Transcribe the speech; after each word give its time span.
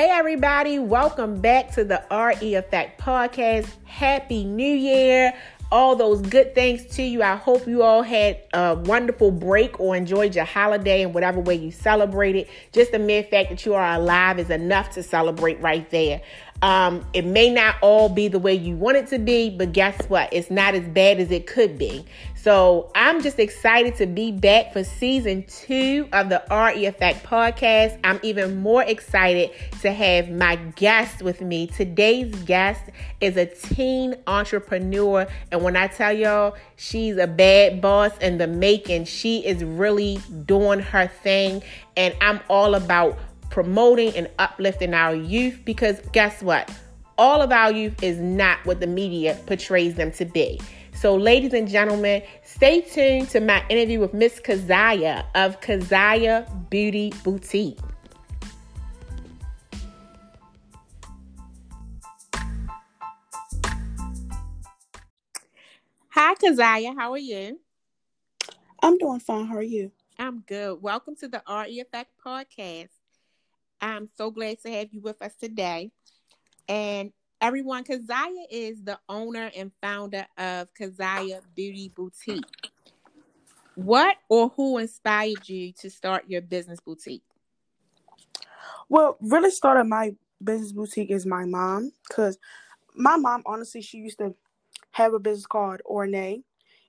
Hey, 0.00 0.08
everybody, 0.08 0.78
welcome 0.78 1.42
back 1.42 1.72
to 1.72 1.84
the 1.84 2.02
RE 2.10 2.54
Effect 2.54 2.98
Podcast. 2.98 3.68
Happy 3.84 4.44
New 4.44 4.74
Year. 4.74 5.34
All 5.70 5.94
those 5.94 6.22
good 6.22 6.54
things 6.54 6.86
to 6.96 7.02
you. 7.02 7.22
I 7.22 7.36
hope 7.36 7.66
you 7.66 7.82
all 7.82 8.00
had 8.00 8.40
a 8.54 8.76
wonderful 8.76 9.30
break 9.30 9.78
or 9.78 9.94
enjoyed 9.94 10.34
your 10.34 10.46
holiday 10.46 11.02
in 11.02 11.12
whatever 11.12 11.40
way 11.40 11.56
you 11.56 11.70
celebrated. 11.70 12.48
Just 12.72 12.92
the 12.92 12.98
mere 12.98 13.24
fact 13.24 13.50
that 13.50 13.66
you 13.66 13.74
are 13.74 13.92
alive 13.92 14.38
is 14.38 14.48
enough 14.48 14.90
to 14.92 15.02
celebrate 15.02 15.60
right 15.60 15.90
there. 15.90 16.22
Um, 16.62 17.06
it 17.12 17.26
may 17.26 17.50
not 17.50 17.76
all 17.82 18.08
be 18.08 18.28
the 18.28 18.38
way 18.38 18.54
you 18.54 18.76
want 18.76 18.96
it 18.96 19.08
to 19.08 19.18
be, 19.18 19.50
but 19.50 19.74
guess 19.74 20.02
what? 20.08 20.32
It's 20.32 20.50
not 20.50 20.74
as 20.74 20.88
bad 20.88 21.20
as 21.20 21.30
it 21.30 21.46
could 21.46 21.76
be. 21.76 22.06
So 22.42 22.90
I'm 22.94 23.22
just 23.22 23.38
excited 23.38 23.96
to 23.96 24.06
be 24.06 24.32
back 24.32 24.72
for 24.72 24.82
season 24.82 25.44
two 25.46 26.08
of 26.10 26.30
the 26.30 26.42
RE 26.50 26.86
Effect 26.86 27.22
podcast. 27.22 28.00
I'm 28.02 28.18
even 28.22 28.56
more 28.56 28.82
excited 28.82 29.50
to 29.82 29.92
have 29.92 30.30
my 30.30 30.56
guest 30.56 31.20
with 31.20 31.42
me. 31.42 31.66
Today's 31.66 32.34
guest 32.44 32.80
is 33.20 33.36
a 33.36 33.44
teen 33.44 34.14
entrepreneur. 34.26 35.26
And 35.52 35.62
when 35.62 35.76
I 35.76 35.88
tell 35.88 36.14
y'all, 36.14 36.56
she's 36.76 37.18
a 37.18 37.26
bad 37.26 37.82
boss 37.82 38.16
in 38.22 38.38
the 38.38 38.46
making, 38.46 39.04
she 39.04 39.44
is 39.44 39.62
really 39.62 40.18
doing 40.46 40.80
her 40.80 41.08
thing. 41.08 41.62
And 41.94 42.16
I'm 42.22 42.40
all 42.48 42.74
about 42.74 43.18
promoting 43.50 44.16
and 44.16 44.30
uplifting 44.38 44.94
our 44.94 45.14
youth 45.14 45.60
because 45.66 46.00
guess 46.12 46.42
what? 46.42 46.74
All 47.18 47.42
of 47.42 47.52
our 47.52 47.70
youth 47.70 48.02
is 48.02 48.18
not 48.18 48.64
what 48.64 48.80
the 48.80 48.86
media 48.86 49.38
portrays 49.46 49.96
them 49.96 50.10
to 50.12 50.24
be. 50.24 50.58
So, 51.00 51.16
ladies 51.16 51.54
and 51.54 51.66
gentlemen, 51.66 52.22
stay 52.44 52.82
tuned 52.82 53.30
to 53.30 53.40
my 53.40 53.64
interview 53.70 54.00
with 54.00 54.12
Miss 54.12 54.38
Keziah 54.38 55.24
of 55.34 55.58
Kazyah 55.62 56.68
Beauty 56.68 57.10
Boutique. 57.24 57.78
Hi, 66.10 66.34
Keziah. 66.34 66.92
How 66.94 67.12
are 67.12 67.16
you? 67.16 67.58
I'm 68.82 68.98
doing 68.98 69.20
fine. 69.20 69.46
How 69.46 69.56
are 69.56 69.62
you? 69.62 69.90
I'm 70.18 70.40
good. 70.40 70.82
Welcome 70.82 71.16
to 71.20 71.28
the 71.28 71.42
RE 71.48 71.80
Effect 71.80 72.10
Podcast. 72.22 72.90
I'm 73.80 74.10
so 74.18 74.30
glad 74.30 74.60
to 74.64 74.70
have 74.70 74.92
you 74.92 75.00
with 75.00 75.22
us 75.22 75.34
today. 75.34 75.92
And 76.68 77.10
everyone, 77.40 77.84
Keziah 77.84 78.46
is 78.50 78.82
the 78.82 78.98
owner 79.08 79.50
and 79.56 79.72
founder 79.80 80.26
of 80.36 80.68
Kazyah 80.74 81.40
Beauty 81.54 81.90
Boutique. 81.94 82.44
What 83.74 84.16
or 84.28 84.50
who 84.50 84.78
inspired 84.78 85.48
you 85.48 85.72
to 85.80 85.90
start 85.90 86.24
your 86.28 86.42
business 86.42 86.80
boutique? 86.80 87.22
Well, 88.88 89.16
really 89.20 89.50
started 89.50 89.84
my 89.84 90.14
business 90.42 90.72
boutique 90.72 91.10
is 91.10 91.24
my 91.24 91.44
mom 91.44 91.92
because 92.08 92.38
my 92.94 93.16
mom, 93.16 93.42
honestly, 93.46 93.80
she 93.80 93.98
used 93.98 94.18
to 94.18 94.34
have 94.92 95.14
a 95.14 95.18
business 95.18 95.46
called 95.46 95.80
Ornay, 95.88 96.42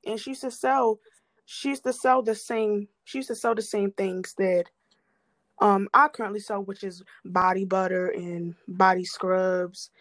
and 0.06 0.20
she 0.20 0.32
used 0.32 0.42
to 0.42 0.52
sell. 0.52 1.00
She 1.46 1.70
used 1.70 1.84
to 1.84 1.94
sell 1.94 2.22
the 2.22 2.36
same. 2.36 2.88
She 3.04 3.20
used 3.20 3.30
to 3.30 3.36
sell 3.36 3.56
the 3.56 3.62
same 3.62 3.92
things 3.92 4.34
that 4.38 4.66
um 5.60 5.88
I 5.94 6.08
currently 6.08 6.40
sell, 6.40 6.64
which 6.64 6.84
is 6.84 7.04
body 7.24 7.66
butter 7.66 8.08
and 8.08 8.56
body 8.68 9.06
scrubs 9.06 9.92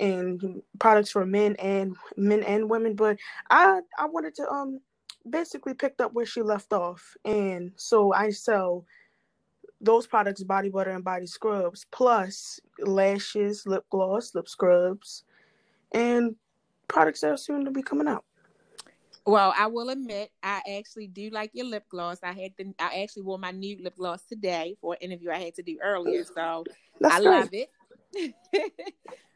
and 0.00 0.62
products 0.78 1.10
for 1.10 1.24
men 1.26 1.54
and 1.56 1.96
men 2.16 2.42
and 2.42 2.68
women. 2.68 2.94
But 2.94 3.18
I 3.50 3.80
I 3.98 4.06
wanted 4.06 4.34
to 4.36 4.48
um 4.50 4.80
basically 5.28 5.74
picked 5.74 6.00
up 6.00 6.12
where 6.14 6.26
she 6.26 6.42
left 6.42 6.72
off, 6.72 7.16
and 7.24 7.72
so 7.76 8.12
I 8.12 8.30
sell 8.30 8.84
those 9.80 10.06
products, 10.06 10.42
body 10.42 10.68
butter 10.68 10.90
and 10.90 11.04
body 11.04 11.26
scrubs, 11.26 11.86
plus 11.90 12.60
lashes, 12.78 13.66
lip 13.66 13.84
gloss, 13.90 14.34
lip 14.34 14.48
scrubs, 14.48 15.24
and 15.92 16.36
products 16.88 17.20
that 17.20 17.30
are 17.30 17.36
soon 17.36 17.64
to 17.64 17.70
be 17.70 17.82
coming 17.82 18.08
out. 18.08 18.24
Well, 19.26 19.54
I 19.56 19.66
will 19.66 19.90
admit, 19.90 20.30
I 20.42 20.62
actually 20.78 21.06
do 21.06 21.30
like 21.30 21.50
your 21.52 21.66
lip 21.66 21.84
gloss. 21.90 22.18
I 22.22 22.32
had 22.32 22.56
to, 22.56 22.74
I 22.78 23.02
actually 23.02 23.22
wore 23.22 23.38
my 23.38 23.50
new 23.50 23.76
lip 23.82 23.96
gloss 23.96 24.22
today 24.24 24.76
for 24.80 24.94
an 24.94 24.98
interview 25.00 25.30
I 25.30 25.38
had 25.38 25.54
to 25.56 25.62
do 25.62 25.78
earlier, 25.82 26.24
so 26.24 26.64
That's 27.00 27.14
I 27.14 27.18
love 27.18 27.50
it. 27.52 27.70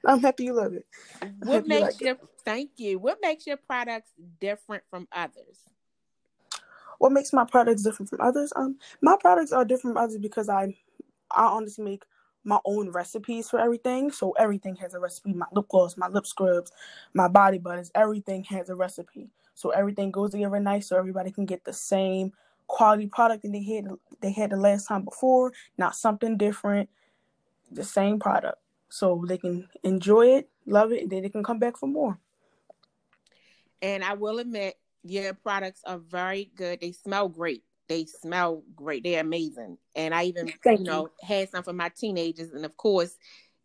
I'm 0.06 0.20
happy 0.20 0.44
you 0.44 0.54
love 0.54 0.75
it. 0.75 0.87
I'm 1.22 1.37
what 1.41 1.54
happy 1.54 1.69
you 1.69 1.81
makes 1.81 2.00
like 2.00 2.00
your 2.00 2.16
thank 2.44 2.70
you? 2.76 2.98
What 2.98 3.19
makes 3.22 3.47
your 3.47 3.56
products 3.56 4.10
different 4.41 4.84
from 4.91 5.09
others? 5.12 5.59
What 6.98 7.12
makes 7.12 7.32
my 7.32 7.44
products 7.44 7.82
different 7.82 8.10
from 8.10 8.20
others? 8.20 8.53
Um, 8.56 8.78
my 9.03 9.16
products 9.20 9.53
are 9.53 9.65
different 9.65 9.97
from 9.97 10.04
others 10.04 10.19
because 10.19 10.48
I, 10.48 10.75
I 11.31 11.44
honestly 11.47 11.84
make 11.84 12.04
my 12.44 12.59
own 12.65 12.91
recipes 12.91 13.48
for 13.48 13.59
everything. 13.59 14.10
So 14.10 14.32
everything 14.32 14.76
has 14.76 14.94
a 14.94 15.00
recipe. 15.00 15.32
My 15.32 15.47
lip 15.53 15.69
gloss, 15.69 15.97
my 15.97 16.09
lip 16.09 16.26
scrubs, 16.26 16.72
my 17.15 17.28
body 17.28 17.59
butters, 17.59 17.91
everything 17.94 18.44
has 18.44 18.69
a 18.69 18.75
recipe. 18.75 19.31
So 19.54 19.71
everything 19.71 20.10
goes 20.10 20.32
together 20.32 20.60
nice, 20.60 20.88
so 20.88 20.97
everybody 20.97 21.31
can 21.31 21.47
get 21.47 21.65
the 21.65 21.72
same 21.72 22.32
quality 22.66 23.06
product 23.06 23.42
that 23.42 23.53
they 23.53 23.62
had 23.62 23.86
they 24.21 24.32
had 24.32 24.50
the 24.50 24.56
last 24.56 24.88
time 24.88 25.04
before, 25.04 25.53
not 25.78 25.94
something 25.94 26.36
different, 26.36 26.88
the 27.71 27.84
same 27.84 28.19
product. 28.19 28.59
So 28.94 29.25
they 29.27 29.38
can 29.38 29.66
enjoy 29.82 30.37
it, 30.37 30.49
love 30.66 30.93
it, 30.93 31.03
and 31.03 31.10
then 31.10 31.22
they 31.22 31.28
can 31.28 31.43
come 31.43 31.59
back 31.59 31.77
for 31.77 31.88
more. 31.88 32.16
And 33.82 34.05
I 34.05 34.15
will 34.15 34.38
admit, 34.38 34.77
your 35.03 35.34
products 35.34 35.81
are 35.84 35.99
very 35.99 36.53
good. 36.55 36.81
They 36.81 36.93
smell 36.93 37.28
great. 37.28 37.65
They 37.88 38.06
smell 38.06 38.62
great. 38.77 39.03
They're 39.03 39.21
amazing. 39.21 39.78
And 39.97 40.15
I 40.15 40.27
even, 40.27 40.53
Thank 40.62 40.78
you 40.78 40.84
know, 40.84 41.10
had 41.21 41.50
some 41.50 41.65
for 41.65 41.72
my 41.72 41.88
teenagers, 41.88 42.53
and 42.53 42.65
of 42.65 42.77
course, 42.77 43.16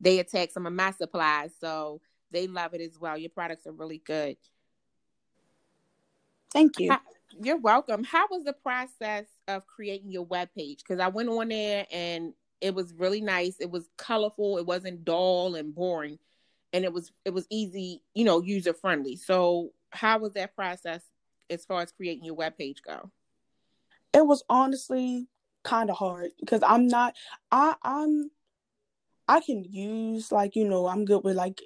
they 0.01 0.17
attack 0.17 0.49
some 0.49 0.65
of 0.65 0.73
my 0.73 0.89
supplies, 0.93 1.51
so 1.61 2.01
they 2.31 2.47
love 2.47 2.73
it 2.73 2.81
as 2.81 2.97
well. 2.99 3.15
Your 3.15 3.29
products 3.29 3.67
are 3.67 3.71
really 3.71 4.01
good. 4.03 4.35
Thank 6.51 6.79
you. 6.79 6.91
How- 6.91 7.01
You're 7.39 7.57
welcome. 7.57 8.03
How 8.03 8.25
was 8.31 8.45
the 8.45 8.53
process 8.53 9.25
of 9.47 9.67
creating 9.67 10.09
your 10.09 10.25
webpage? 10.25 10.79
Because 10.79 10.99
I 10.99 11.09
went 11.09 11.29
on 11.29 11.49
there 11.49 11.85
and 11.91 12.33
it 12.61 12.75
was 12.75 12.93
really 12.93 13.21
nice. 13.21 13.55
It 13.59 13.71
was 13.71 13.89
colorful. 13.97 14.57
It 14.57 14.65
wasn't 14.65 15.05
dull 15.05 15.55
and 15.55 15.73
boring, 15.73 16.19
and 16.73 16.83
it 16.83 16.93
was 16.93 17.11
it 17.25 17.33
was 17.33 17.47
easy, 17.49 18.03
you 18.13 18.25
know, 18.25 18.41
user 18.41 18.73
friendly. 18.73 19.15
So, 19.15 19.71
how 19.91 20.19
was 20.19 20.33
that 20.33 20.55
process 20.55 21.03
as 21.49 21.65
far 21.65 21.81
as 21.81 21.91
creating 21.91 22.25
your 22.25 22.35
web 22.35 22.57
page 22.57 22.81
go? 22.85 23.11
it 24.13 24.25
was 24.25 24.43
honestly 24.49 25.27
kind 25.63 25.89
of 25.89 25.97
hard 25.97 26.31
because 26.39 26.61
I'm 26.65 26.87
not 26.87 27.15
I 27.51 27.75
I'm 27.83 28.31
I 29.27 29.41
can 29.41 29.63
use 29.63 30.31
like 30.31 30.55
you 30.55 30.67
know 30.67 30.87
I'm 30.87 31.05
good 31.05 31.23
with 31.23 31.35
like 31.35 31.61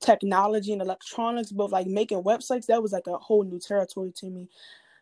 technology 0.00 0.72
and 0.72 0.80
electronics 0.80 1.52
but 1.52 1.70
like 1.70 1.86
making 1.86 2.22
websites 2.22 2.66
that 2.66 2.82
was 2.82 2.92
like 2.92 3.06
a 3.06 3.18
whole 3.18 3.44
new 3.44 3.58
territory 3.58 4.12
to 4.16 4.30
me. 4.30 4.48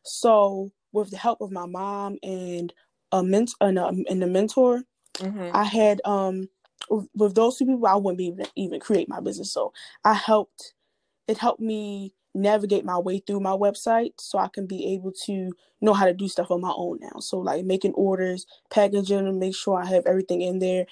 So 0.03 0.73
with 0.93 1.11
the 1.11 1.19
help 1.19 1.41
of 1.41 1.53
my 1.53 1.67
mom 1.67 2.19
and 2.23 2.73
a 3.13 3.23
ment 3.23 3.53
and 3.61 3.79
a, 3.79 3.89
and 3.89 4.23
a 4.23 4.27
mentor, 4.27 4.83
Mm-hmm. 5.19 5.57
I 5.57 5.65
had 5.65 6.01
um 6.05 6.49
with- 6.91 7.09
with 7.15 7.35
those 7.35 7.59
two 7.59 7.67
people 7.67 7.87
I 7.87 7.97
wouldn't 7.97 8.19
be 8.19 8.29
able 8.29 8.45
to 8.45 8.51
even 8.57 8.81
create 8.81 9.09
my 9.09 9.21
business. 9.21 9.53
So 9.53 9.73
I 10.05 10.15
helped 10.15 10.75
it 11.29 11.39
helped 11.39 11.61
me 11.61 12.15
navigate 12.35 12.85
my 12.85 12.99
way 12.99 13.19
through 13.21 13.41
my 13.41 13.53
website 13.53 14.13
so 14.21 14.39
I 14.39 14.49
can 14.49 14.67
be 14.67 14.95
able 14.95 15.13
to 15.27 15.53
know 15.81 15.95
how 15.95 16.07
to 16.07 16.15
do 16.15 16.29
stuff 16.29 16.51
on 16.51 16.61
my 16.61 16.73
own 16.77 16.99
now. 17.01 17.21
So 17.21 17.39
like 17.39 17.65
making 17.65 17.95
orders, 17.95 18.47
packaging 18.71 19.27
and 19.27 19.39
make 19.41 19.55
sure 19.57 19.81
I 19.81 19.87
have 19.87 20.07
everything 20.07 20.43
in 20.43 20.59
there. 20.59 20.87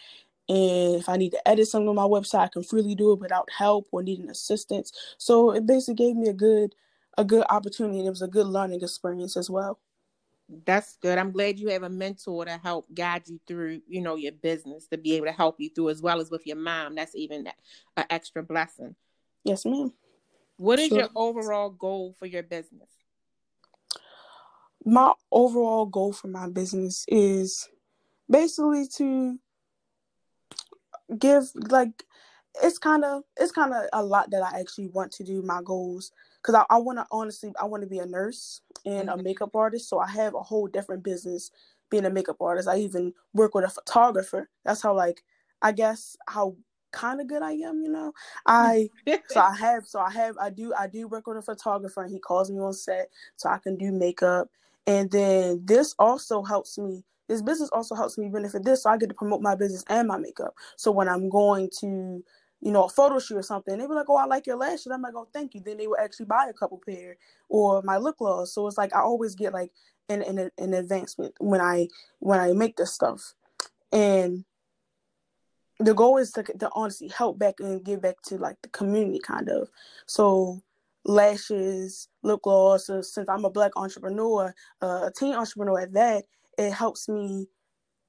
And 0.49 0.97
if 0.97 1.09
I 1.09 1.17
need 1.17 1.33
to 1.33 1.49
edit 1.49 1.69
something 1.69 1.89
on 1.89 1.97
my 1.97 2.03
website, 2.05 2.41
I 2.41 2.49
can 2.49 2.63
freely 2.63 2.95
do 2.95 3.13
it 3.13 3.21
without 3.21 3.49
help 3.57 3.89
or 3.93 4.03
needing 4.03 4.31
assistance. 4.31 4.93
So 5.19 5.51
it 5.53 5.67
basically 5.67 5.95
gave 6.07 6.17
me 6.17 6.29
a 6.29 6.35
good 6.35 6.75
a 7.19 7.25
good 7.25 7.47
opportunity 7.51 7.99
and 7.99 8.07
it 8.07 8.11
was 8.11 8.23
a 8.23 8.29
good 8.29 8.47
learning 8.47 8.83
experience 8.83 9.37
as 9.37 9.51
well. 9.51 9.81
That's 10.49 10.97
good. 10.99 11.19
I'm 11.19 11.33
glad 11.33 11.59
you 11.59 11.69
have 11.69 11.83
a 11.83 11.89
mentor 11.89 12.45
to 12.45 12.57
help 12.59 12.87
guide 12.95 13.29
you 13.29 13.41
through, 13.47 13.81
you 13.89 14.01
know, 14.01 14.15
your 14.15 14.33
business 14.33 14.87
to 14.89 14.99
be 14.99 15.15
able 15.15 15.27
to 15.27 15.33
help 15.33 15.57
you 15.59 15.71
through 15.71 15.91
as 15.91 16.01
well 16.01 16.21
as 16.21 16.31
with 16.31 16.47
your 16.47 16.57
mom. 16.57 16.95
That's 16.95 17.17
even 17.17 17.49
an 17.97 18.05
extra 18.11 18.43
blessing. 18.43 18.95
Yes, 19.43 19.65
ma'am. 19.65 19.93
What 20.57 20.79
is 20.79 20.89
Sure. 20.89 20.99
your 20.99 21.09
overall 21.17 21.71
goal 21.71 22.15
for 22.19 22.27
your 22.27 22.43
business? 22.43 22.89
my 24.87 25.13
overall 25.33 25.85
goal 25.85 26.13
for 26.13 26.29
my 26.29 26.49
business 26.49 27.05
is 27.09 27.69
basically 28.31 28.87
to 28.87 29.37
give 31.19 31.51
like 31.57 32.05
it's 32.63 32.79
kind 32.79 33.05
of 33.05 33.23
it's 33.37 33.53
kind 33.53 33.73
of 33.75 33.85
a 33.93 34.03
lot 34.05 34.31
that 34.31 34.43
I 34.43 34.59
actually 34.61 34.89
want 34.89 35.13
to 35.13 35.25
do 35.25 35.43
my 35.43 35.61
goals 35.65 36.13
because 36.43 36.55
I, 36.55 36.65
I 36.75 36.79
want 36.79 36.99
to 36.99 37.07
honestly 37.11 37.53
I 37.61 37.65
want 37.67 37.83
to 37.83 37.89
be 37.89 37.99
a 37.99 38.07
nurse 38.07 38.61
and 38.85 39.09
a 39.09 39.17
Mhm. 39.17 39.23
makeup 39.23 39.55
artist 39.55 39.89
so 39.89 39.99
I 39.99 40.09
have 40.09 40.35
a 40.35 40.43
whole 40.43 40.67
different 40.67 41.03
business 41.03 41.51
being 41.91 42.05
a 42.05 42.11
makeup 42.11 42.37
artist 42.41 42.69
I 42.69 42.79
even 42.79 43.13
work 43.35 43.55
with 43.55 43.65
a 43.65 43.69
photographer 43.69 44.49
that's 44.65 44.83
how 44.83 44.95
like 44.95 45.23
I 45.63 45.73
guess 45.73 46.17
how 46.29 46.57
kind 46.93 47.21
of 47.21 47.27
good 47.27 47.43
I 47.43 47.53
am 47.53 47.83
you 47.83 47.91
know 47.91 48.13
I 48.47 48.91
so 49.27 49.41
I 49.41 49.55
have 49.57 49.87
so 49.87 50.01
I 50.01 50.11
have 50.13 50.37
I 50.39 50.51
do 50.51 50.73
I 50.79 50.87
do 50.87 51.09
work 51.09 51.27
with 51.27 51.37
a 51.37 51.43
photographer 51.43 52.03
and 52.03 52.13
he 52.13 52.19
calls 52.19 52.51
me 52.51 52.61
on 52.61 52.73
set 52.73 53.11
so 53.37 53.49
I 53.49 53.59
can 53.59 53.77
do 53.77 53.93
makeup 53.93 54.49
and 54.87 55.11
then 55.11 55.63
this 55.65 55.95
also 55.99 56.43
helps 56.43 56.79
me 56.79 57.05
this 57.29 57.43
business 57.43 57.71
also 57.73 57.97
helps 57.97 58.17
me 58.19 58.29
benefit 58.29 58.63
this, 58.65 58.85
so 58.85 58.91
I 58.91 58.99
get 58.99 59.09
to 59.09 59.15
promote 59.15 59.43
my 59.43 59.57
business 59.57 59.83
and 59.89 60.07
my 60.07 60.17
makeup. 60.17 60.55
So 60.77 60.93
when 60.93 61.09
I'm 61.09 61.29
going 61.29 61.71
to 61.81 62.23
you 62.61 62.73
know, 62.73 62.85
a 62.85 62.89
photo 62.89 63.19
shoot 63.19 63.37
or 63.37 63.43
something. 63.43 63.79
They 63.79 63.87
were 63.87 63.95
like, 63.95 64.09
"Oh, 64.09 64.17
I 64.17 64.27
like 64.27 64.47
your 64.47 64.57
lashes." 64.57 64.87
I'm 64.87 65.03
like, 65.03 65.15
"Oh, 65.15 65.29
thank 65.33 65.55
you." 65.55 65.61
Then 65.61 65.77
they 65.77 65.87
would 65.87 66.01
actually 66.01 66.27
buy 66.27 66.47
a 66.49 66.53
couple 66.53 66.81
pair 66.85 67.17
or 67.49 67.83
my 67.83 67.99
lip 67.99 68.17
gloss. 68.19 68.53
So 68.53 68.67
it's 68.67 68.79
like 68.79 68.95
I 68.95 69.01
always 69.01 69.35
get 69.35 69.53
like 69.53 69.73
an 70.09 70.23
an, 70.23 70.51
an 70.59 70.75
advancement 70.75 71.35
when 71.39 71.61
I 71.61 71.89
when 72.19 72.41
I 72.41 72.53
make 72.53 72.77
this 72.77 72.93
stuff, 72.93 73.35
and 73.93 74.45
the 75.79 75.95
goal 75.95 76.17
is 76.17 76.33
to, 76.33 76.43
to 76.43 76.71
honestly 76.73 77.09
help 77.09 77.39
back 77.39 77.57
and 77.61 77.85
give 77.85 78.01
back 78.01 78.23
to 78.23 78.39
like 78.39 78.57
the 78.63 78.69
community, 78.71 79.19
kind 79.19 79.49
of. 79.49 79.69
So 80.07 80.63
lashes, 81.05 82.09
lip 82.23 82.41
gloss. 82.43 82.87
So 82.87 83.03
since 83.03 83.29
I'm 83.29 83.45
a 83.45 83.51
black 83.51 83.73
entrepreneur, 83.77 84.55
uh, 84.83 85.09
a 85.09 85.13
teen 85.17 85.35
entrepreneur 85.35 85.81
at 85.81 85.93
that, 85.93 86.25
it 86.59 86.73
helps 86.73 87.09
me 87.09 87.47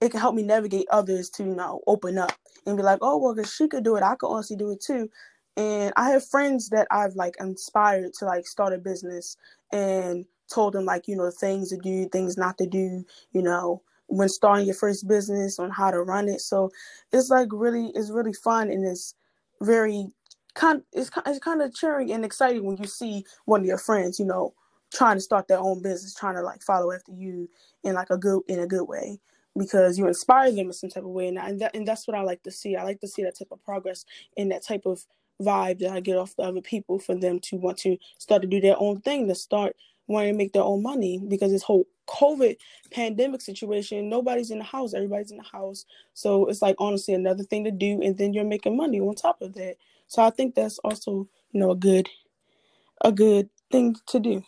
it 0.02 0.12
can 0.12 0.20
help 0.20 0.36
me 0.36 0.44
navigate 0.44 0.88
others 0.92 1.30
to 1.32 1.44
you 1.44 1.56
know 1.56 1.82
open 1.88 2.18
up 2.18 2.34
and 2.66 2.78
be 2.78 2.84
like, 2.84 3.00
oh 3.02 3.18
well, 3.18 3.38
if 3.38 3.48
she 3.48 3.68
could 3.68 3.84
do 3.84 3.96
it, 3.96 4.04
I 4.04 4.16
could 4.16 4.30
honestly 4.30 4.58
do 4.58 4.72
it 4.72 4.82
too. 4.82 5.10
And 5.56 5.92
I 5.96 6.12
have 6.12 6.28
friends 6.28 6.70
that 6.70 6.88
I've 6.92 7.16
like 7.16 7.36
inspired 7.40 8.14
to 8.20 8.26
like 8.26 8.46
start 8.46 8.74
a 8.74 8.78
business 8.78 9.38
and 9.72 10.26
told 10.54 10.74
them 10.74 10.86
like 10.86 11.08
you 11.08 11.16
know 11.16 11.32
things 11.32 11.70
to 11.70 11.78
do, 11.78 12.08
things 12.10 12.38
not 12.38 12.58
to 12.60 12.68
do, 12.68 13.06
you 13.32 13.42
know 13.42 13.82
when 14.08 14.30
starting 14.30 14.66
your 14.66 14.76
first 14.76 15.06
business 15.08 15.60
on 15.60 15.70
how 15.70 15.92
to 15.92 16.02
run 16.02 16.30
it. 16.30 16.40
So 16.42 16.72
it's 17.12 17.30
like 17.30 17.50
really 17.52 17.92
it's 17.94 18.10
really 18.10 18.34
fun 18.34 18.70
and 18.70 18.86
it's 18.86 19.16
very 19.62 20.08
kind 20.54 20.82
it's 20.94 21.10
it's 21.26 21.40
kind 21.40 21.62
of 21.62 21.74
cheering 21.74 22.12
and 22.12 22.24
exciting 22.24 22.64
when 22.64 22.78
you 22.78 22.88
see 22.88 23.26
one 23.46 23.62
of 23.62 23.68
your 23.68 23.78
friends 23.78 24.20
you 24.20 24.26
know 24.26 24.54
trying 24.94 25.18
to 25.18 25.22
start 25.22 25.48
their 25.50 25.60
own 25.60 25.82
business, 25.82 26.14
trying 26.16 26.36
to 26.36 26.42
like 26.42 26.62
follow 26.62 26.94
after 26.94 27.12
you 27.12 27.50
in 27.84 27.94
like 27.94 28.10
a 28.10 28.18
good 28.18 28.42
in 28.48 28.60
a 28.60 28.68
good 28.68 28.86
way 28.86 29.20
because 29.58 29.98
you 29.98 30.08
inspire 30.08 30.52
them 30.52 30.68
in 30.68 30.74
some 30.74 30.90
type 30.90 31.04
of 31.04 31.10
way, 31.10 31.28
and, 31.28 31.40
I, 31.40 31.50
and, 31.50 31.62
that, 31.62 31.76
and 31.76 31.88
that's 31.88 32.08
what 32.08 32.16
I 32.16 32.22
like 32.22 32.44
to 32.44 32.52
see. 32.52 32.76
I 32.76 32.84
like 32.84 33.00
to 33.02 33.08
see 33.08 33.24
that 33.24 33.38
type 33.38 33.50
of 33.52 33.64
progress 33.64 34.06
and 34.38 34.52
that 34.52 34.64
type 34.64 34.86
of 34.86 35.06
vibe 35.42 35.80
that 35.80 35.92
I 35.92 36.00
get 36.00 36.18
off 36.18 36.36
the 36.36 36.44
other 36.44 36.62
people 36.62 37.00
for 37.00 37.16
them 37.16 37.40
to 37.42 37.58
want 37.58 37.78
to 37.80 37.98
start 38.18 38.42
to 38.42 38.48
do 38.48 38.60
their 38.60 38.80
own 38.80 39.02
thing, 39.02 39.28
to 39.28 39.36
start 39.36 39.76
wanting 40.08 40.34
to 40.34 40.38
make 40.38 40.54
their 40.54 40.64
own 40.64 40.82
money 40.82 41.22
because 41.28 41.52
this 41.52 41.64
whole 41.64 41.86
COVID 42.08 42.56
pandemic 42.92 43.42
situation, 43.42 44.10
nobody's 44.10 44.52
in 44.52 44.60
the 44.60 44.64
house, 44.64 44.94
everybody's 44.94 45.32
in 45.32 45.38
the 45.38 45.44
house. 45.44 45.86
So 46.14 46.48
it's 46.48 46.62
like 46.62 46.76
honestly 46.80 47.14
another 47.14 47.44
thing 47.44 47.64
to 47.66 47.72
do, 47.72 48.02
and 48.02 48.18
then 48.18 48.34
you're 48.34 48.46
making 48.46 48.78
money 48.78 49.00
on 49.00 49.16
top 49.16 49.42
of 49.42 49.54
that. 49.56 49.76
So 50.08 50.24
I 50.24 50.30
think 50.30 50.56
that's 50.56 50.80
also 50.80 51.28
you 51.52 51.60
know 51.60 51.72
a 51.72 51.76
good 51.76 52.10
a 53.02 53.12
good 53.12 53.50
thing 53.72 53.96
to 54.08 54.20
do 54.20 54.44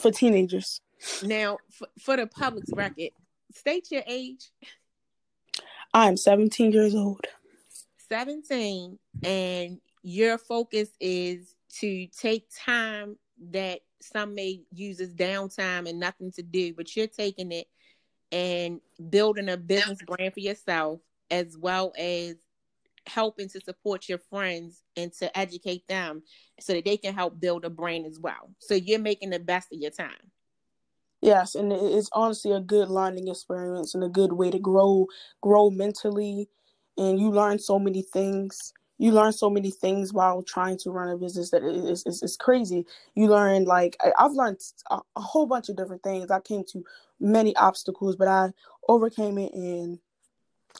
for 0.00 0.10
teenagers. 0.10 0.80
Now, 1.22 1.58
for, 1.70 1.88
for 2.00 2.16
the 2.16 2.26
public's 2.26 2.72
record, 2.74 3.10
state 3.52 3.90
your 3.90 4.02
age. 4.06 4.50
I'm 5.92 6.16
17 6.16 6.72
years 6.72 6.94
old. 6.94 7.26
17, 8.08 8.98
and 9.24 9.80
your 10.02 10.38
focus 10.38 10.90
is 11.00 11.54
to 11.80 12.06
take 12.08 12.46
time 12.64 13.16
that 13.50 13.80
some 14.00 14.34
may 14.34 14.60
use 14.72 15.00
as 15.00 15.14
downtime 15.14 15.88
and 15.88 15.98
nothing 15.98 16.30
to 16.32 16.42
do, 16.42 16.74
but 16.74 16.94
you're 16.94 17.06
taking 17.06 17.52
it 17.52 17.66
and 18.32 18.80
building 19.10 19.48
a 19.48 19.56
business 19.56 19.98
brand 20.06 20.34
for 20.34 20.40
yourself 20.40 21.00
as 21.30 21.56
well 21.58 21.92
as 21.98 22.36
helping 23.06 23.48
to 23.48 23.60
support 23.60 24.08
your 24.08 24.18
friends 24.18 24.82
and 24.96 25.12
to 25.12 25.38
educate 25.38 25.86
them 25.88 26.22
so 26.60 26.72
that 26.72 26.84
they 26.84 26.96
can 26.96 27.14
help 27.14 27.38
build 27.40 27.64
a 27.64 27.70
brand 27.70 28.06
as 28.06 28.18
well. 28.18 28.50
So 28.58 28.74
you're 28.74 28.98
making 28.98 29.30
the 29.30 29.38
best 29.38 29.72
of 29.72 29.78
your 29.78 29.90
time. 29.90 30.10
Yes, 31.22 31.54
and 31.54 31.72
it's 31.72 32.10
honestly 32.12 32.52
a 32.52 32.60
good 32.60 32.88
learning 32.90 33.28
experience 33.28 33.94
and 33.94 34.04
a 34.04 34.08
good 34.08 34.32
way 34.32 34.50
to 34.50 34.58
grow 34.58 35.06
grow 35.40 35.70
mentally 35.70 36.48
and 36.98 37.18
you 37.18 37.30
learn 37.30 37.58
so 37.58 37.78
many 37.78 38.02
things. 38.02 38.72
You 38.98 39.12
learn 39.12 39.32
so 39.32 39.50
many 39.50 39.70
things 39.70 40.12
while 40.12 40.42
trying 40.42 40.78
to 40.78 40.90
run 40.90 41.08
a 41.08 41.16
business 41.16 41.50
that 41.50 41.62
is 41.64 42.04
is, 42.06 42.22
is 42.22 42.36
crazy. 42.36 42.86
You 43.14 43.28
learn 43.28 43.64
like 43.64 43.96
I, 44.00 44.12
have 44.22 44.32
learned 44.32 44.60
a, 44.90 44.98
a 45.16 45.20
whole 45.20 45.46
bunch 45.46 45.68
of 45.68 45.76
different 45.76 46.02
things. 46.02 46.30
I 46.30 46.40
came 46.40 46.64
to 46.72 46.84
many 47.20 47.56
obstacles, 47.56 48.16
but 48.16 48.28
I 48.28 48.52
overcame 48.88 49.38
it 49.38 49.52
and 49.54 49.98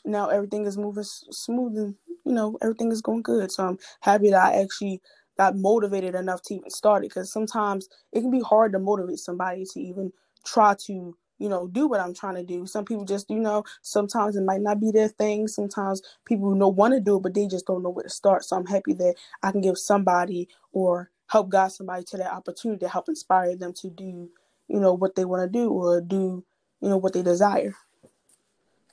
now 0.05 0.27
everything 0.27 0.65
is 0.65 0.77
moving 0.77 1.03
smooth 1.03 1.77
and 1.77 1.95
you 2.25 2.33
know 2.33 2.57
everything 2.61 2.91
is 2.91 3.01
going 3.01 3.21
good. 3.21 3.51
So 3.51 3.67
I'm 3.67 3.77
happy 4.01 4.29
that 4.31 4.53
I 4.53 4.61
actually 4.61 5.01
got 5.37 5.55
motivated 5.55 6.15
enough 6.15 6.41
to 6.43 6.55
even 6.55 6.69
start 6.69 7.03
it 7.03 7.09
because 7.09 7.31
sometimes 7.31 7.87
it 8.11 8.21
can 8.21 8.31
be 8.31 8.41
hard 8.41 8.71
to 8.73 8.79
motivate 8.79 9.19
somebody 9.19 9.65
to 9.65 9.79
even 9.79 10.11
try 10.47 10.75
to 10.85 11.15
you 11.39 11.49
know 11.49 11.67
do 11.67 11.87
what 11.87 11.99
i'm 11.99 12.13
trying 12.13 12.35
to 12.35 12.43
do. 12.43 12.65
Some 12.65 12.85
people 12.85 13.05
just 13.05 13.29
you 13.29 13.39
know 13.39 13.63
sometimes 13.81 14.35
it 14.35 14.43
might 14.43 14.61
not 14.61 14.79
be 14.79 14.91
their 14.91 15.09
thing. 15.09 15.47
Sometimes 15.47 16.01
people 16.25 16.55
know 16.55 16.69
want 16.69 16.93
to 16.93 16.99
do 16.99 17.17
it 17.17 17.23
but 17.23 17.33
they 17.33 17.47
just 17.47 17.67
don't 17.67 17.83
know 17.83 17.89
where 17.89 18.03
to 18.03 18.09
start. 18.09 18.43
So 18.45 18.55
i'm 18.55 18.65
happy 18.65 18.93
that 18.93 19.15
i 19.43 19.51
can 19.51 19.61
give 19.61 19.77
somebody 19.77 20.47
or 20.71 21.11
help 21.27 21.49
guide 21.49 21.71
somebody 21.71 22.03
to 22.05 22.17
that 22.17 22.31
opportunity 22.31 22.79
to 22.79 22.89
help 22.89 23.09
inspire 23.09 23.55
them 23.55 23.73
to 23.73 23.89
do 23.89 24.29
you 24.67 24.79
know 24.79 24.93
what 24.93 25.15
they 25.15 25.25
want 25.25 25.43
to 25.43 25.59
do 25.59 25.69
or 25.69 26.01
do 26.01 26.43
you 26.81 26.89
know 26.89 26.97
what 26.97 27.13
they 27.13 27.23
desire. 27.23 27.75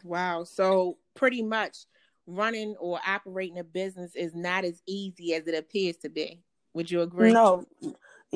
Wow. 0.03 0.45
So 0.45 0.99
pretty 1.15 1.43
much 1.43 1.87
running 2.27 2.77
or 2.79 3.00
operating 3.07 3.59
a 3.59 3.65
business 3.65 4.15
is 4.15 4.35
not 4.35 4.65
as 4.65 4.83
easy 4.87 5.35
as 5.35 5.47
it 5.47 5.55
appears 5.55 5.97
to 5.99 6.09
be. 6.09 6.41
Would 6.75 6.91
you 6.91 7.03
agree? 7.03 7.33
No 7.33 7.65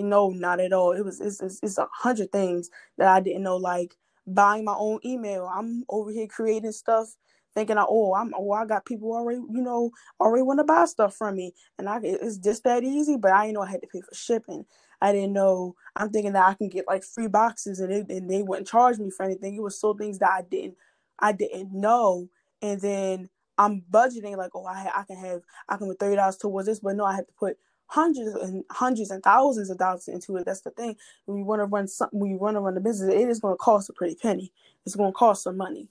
no, 0.02 0.30
not 0.30 0.60
at 0.60 0.72
all. 0.72 0.92
It 0.92 1.04
was 1.04 1.20
it's, 1.20 1.40
it's, 1.40 1.60
it's 1.62 1.78
a 1.78 1.88
hundred 1.92 2.32
things 2.32 2.70
that 2.98 3.08
I 3.08 3.20
didn't 3.20 3.42
know, 3.42 3.56
like 3.56 3.96
buying 4.26 4.64
my 4.64 4.74
own 4.76 5.00
email. 5.04 5.46
I'm 5.52 5.84
over 5.88 6.10
here 6.10 6.26
creating 6.26 6.72
stuff, 6.72 7.14
thinking, 7.54 7.76
oh, 7.78 8.14
I'm 8.14 8.32
oh, 8.36 8.52
I 8.52 8.66
got 8.66 8.84
people 8.86 9.12
already, 9.12 9.38
you 9.38 9.62
know, 9.62 9.90
already 10.20 10.42
want 10.42 10.60
to 10.60 10.64
buy 10.64 10.84
stuff 10.86 11.16
from 11.16 11.36
me, 11.36 11.54
and 11.78 11.88
I 11.88 12.00
it's 12.02 12.38
just 12.38 12.64
that 12.64 12.84
easy. 12.84 13.16
But 13.16 13.32
I 13.32 13.44
didn't 13.44 13.54
know 13.54 13.62
I 13.62 13.70
had 13.70 13.82
to 13.82 13.88
pay 13.88 14.00
for 14.00 14.14
shipping. 14.14 14.64
I 15.00 15.12
didn't 15.12 15.32
know. 15.32 15.74
I'm 15.96 16.10
thinking 16.10 16.32
that 16.32 16.46
I 16.48 16.54
can 16.54 16.68
get 16.68 16.86
like 16.88 17.04
free 17.04 17.28
boxes, 17.28 17.80
and, 17.80 17.92
it, 17.92 18.08
and 18.10 18.30
they 18.30 18.42
wouldn't 18.42 18.68
charge 18.68 18.98
me 18.98 19.10
for 19.10 19.24
anything. 19.24 19.54
It 19.54 19.62
was 19.62 19.80
so 19.80 19.94
things 19.94 20.18
that 20.18 20.30
I 20.30 20.42
didn't 20.42 20.76
I 21.18 21.32
didn't 21.32 21.72
know, 21.72 22.28
and 22.62 22.80
then 22.80 23.28
I'm 23.56 23.82
budgeting 23.90 24.36
like, 24.36 24.52
oh, 24.54 24.66
I 24.66 24.90
I 24.94 25.02
can 25.04 25.16
have 25.16 25.42
I 25.68 25.76
can 25.76 25.88
put 25.88 25.98
thirty 25.98 26.16
dollars 26.16 26.36
towards 26.36 26.68
this, 26.68 26.80
but 26.80 26.96
no, 26.96 27.04
I 27.04 27.16
have 27.16 27.26
to 27.26 27.32
put 27.38 27.58
hundreds 27.88 28.34
and 28.34 28.64
hundreds 28.70 29.10
and 29.10 29.22
thousands 29.22 29.70
of 29.70 29.78
dollars 29.78 30.08
into 30.08 30.36
it. 30.36 30.46
That's 30.46 30.60
the 30.60 30.70
thing. 30.70 30.96
When 31.24 31.38
you 31.38 31.44
want 31.44 31.60
to 31.60 31.66
run 31.66 31.88
something, 31.88 32.18
when 32.20 32.30
you 32.30 32.38
want 32.38 32.56
to 32.56 32.60
run 32.60 32.76
a 32.76 32.80
business, 32.80 33.12
it 33.12 33.28
is 33.28 33.40
going 33.40 33.54
to 33.54 33.58
cost 33.58 33.90
a 33.90 33.92
pretty 33.92 34.14
penny. 34.14 34.52
It's 34.86 34.94
going 34.94 35.12
to 35.12 35.16
cost 35.16 35.42
some 35.42 35.56
money 35.56 35.88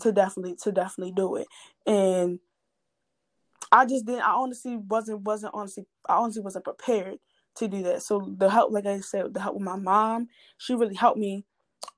to 0.00 0.12
definitely 0.12 0.56
to 0.62 0.72
definitely 0.72 1.12
do 1.12 1.36
it. 1.36 1.48
And 1.86 2.38
I 3.70 3.86
just 3.86 4.06
didn't. 4.06 4.22
I 4.22 4.32
honestly 4.32 4.76
wasn't 4.76 5.22
wasn't 5.22 5.54
honestly. 5.54 5.86
I 6.08 6.14
honestly 6.14 6.42
wasn't 6.42 6.64
prepared 6.64 7.18
to 7.56 7.68
do 7.68 7.82
that. 7.82 8.02
So 8.02 8.34
the 8.38 8.50
help, 8.50 8.72
like 8.72 8.86
I 8.86 9.00
said, 9.00 9.34
the 9.34 9.40
help 9.40 9.54
with 9.54 9.64
my 9.64 9.76
mom, 9.76 10.28
she 10.58 10.74
really 10.74 10.94
helped 10.94 11.18
me 11.18 11.44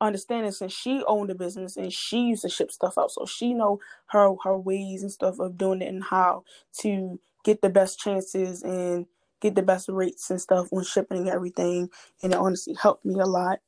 understand 0.01 0.47
it 0.47 0.53
since 0.53 0.73
she 0.73 1.03
owned 1.07 1.31
a 1.31 1.35
business 1.35 1.77
and 1.77 1.93
she 1.93 2.21
used 2.23 2.43
to 2.43 2.49
ship 2.49 2.71
stuff 2.71 2.99
out 2.99 3.11
so 3.11 3.27
she 3.27 3.55
know 3.55 3.81
her 4.07 4.35
her 4.43 4.59
ways 4.59 5.03
and 5.03 5.13
stuff 5.13 5.39
of 5.39 5.57
doing 5.57 5.83
it 5.83 5.89
and 5.89 6.03
how 6.03 6.43
to 6.73 7.21
get 7.45 7.61
the 7.63 7.69
best 7.69 7.99
chances 7.99 8.63
and 8.63 9.07
get 9.45 9.55
the 9.55 9.63
best 9.63 9.89
rates 9.91 10.31
and 10.31 10.41
stuff 10.41 10.69
when 10.71 10.85
shipping 10.85 11.19
and 11.19 11.29
everything. 11.29 11.91
And 12.23 12.33
it 12.33 12.39
honestly 12.39 12.75
helped 12.81 13.05
me 13.05 13.21
a 13.21 13.27
lot 13.27 13.61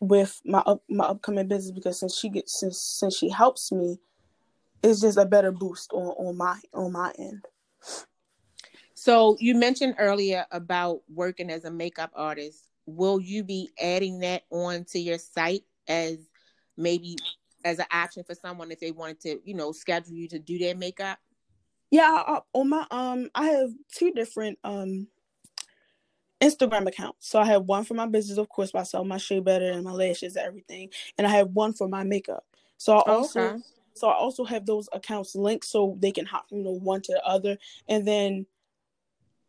with 0.00 0.40
my 0.46 0.60
up, 0.60 0.82
my 0.88 1.04
upcoming 1.04 1.46
business 1.46 1.72
because 1.72 2.00
since 2.00 2.18
she 2.18 2.30
gets 2.30 2.58
since 2.58 2.80
since 2.80 3.16
she 3.16 3.28
helps 3.28 3.70
me, 3.70 3.98
it's 4.82 5.02
just 5.02 5.18
a 5.18 5.26
better 5.26 5.52
boost 5.52 5.92
on 5.92 6.08
on 6.26 6.36
my 6.36 6.58
on 6.72 6.92
my 6.92 7.12
end. 7.18 7.44
So 8.94 9.36
you 9.40 9.54
mentioned 9.54 9.96
earlier 9.98 10.46
about 10.50 11.00
working 11.08 11.50
as 11.50 11.64
a 11.64 11.70
makeup 11.70 12.10
artist. 12.14 12.64
Will 12.86 13.20
you 13.20 13.44
be 13.44 13.70
adding 13.80 14.20
that 14.20 14.42
on 14.50 14.84
to 14.92 14.98
your 14.98 15.18
site 15.18 15.64
as 15.86 16.18
maybe 16.76 17.18
as 17.64 17.78
an 17.78 17.86
option 17.92 18.24
for 18.24 18.34
someone 18.34 18.70
if 18.70 18.80
they 18.80 18.90
wanted 18.90 19.20
to, 19.20 19.40
you 19.44 19.54
know, 19.54 19.72
schedule 19.72 20.14
you 20.14 20.28
to 20.28 20.38
do 20.38 20.58
their 20.58 20.74
makeup? 20.74 21.18
Yeah, 21.90 22.22
I, 22.26 22.40
on 22.52 22.68
my 22.68 22.86
um, 22.90 23.30
I 23.34 23.46
have 23.46 23.70
two 23.92 24.12
different 24.12 24.58
um 24.64 25.08
Instagram 26.40 26.86
accounts. 26.86 27.28
So 27.28 27.38
I 27.38 27.46
have 27.46 27.64
one 27.64 27.84
for 27.84 27.94
my 27.94 28.06
business, 28.06 28.38
of 28.38 28.48
course, 28.48 28.72
by 28.72 28.82
selling 28.82 29.08
my 29.08 29.18
shea 29.18 29.40
butter 29.40 29.70
and 29.70 29.84
my 29.84 29.92
lashes 29.92 30.36
and 30.36 30.46
everything, 30.46 30.90
and 31.18 31.26
I 31.26 31.30
have 31.30 31.48
one 31.48 31.72
for 31.72 31.88
my 31.88 32.02
makeup. 32.02 32.44
So 32.78 32.96
I 32.96 33.12
also, 33.12 33.40
okay. 33.40 33.62
so 33.94 34.08
I 34.08 34.14
also 34.14 34.44
have 34.44 34.64
those 34.64 34.88
accounts 34.92 35.34
linked 35.34 35.66
so 35.66 35.96
they 36.00 36.12
can 36.12 36.24
hop, 36.24 36.46
you 36.50 36.62
know, 36.62 36.70
one 36.70 37.02
to 37.02 37.12
the 37.12 37.24
other, 37.26 37.58
and 37.88 38.06
then 38.06 38.46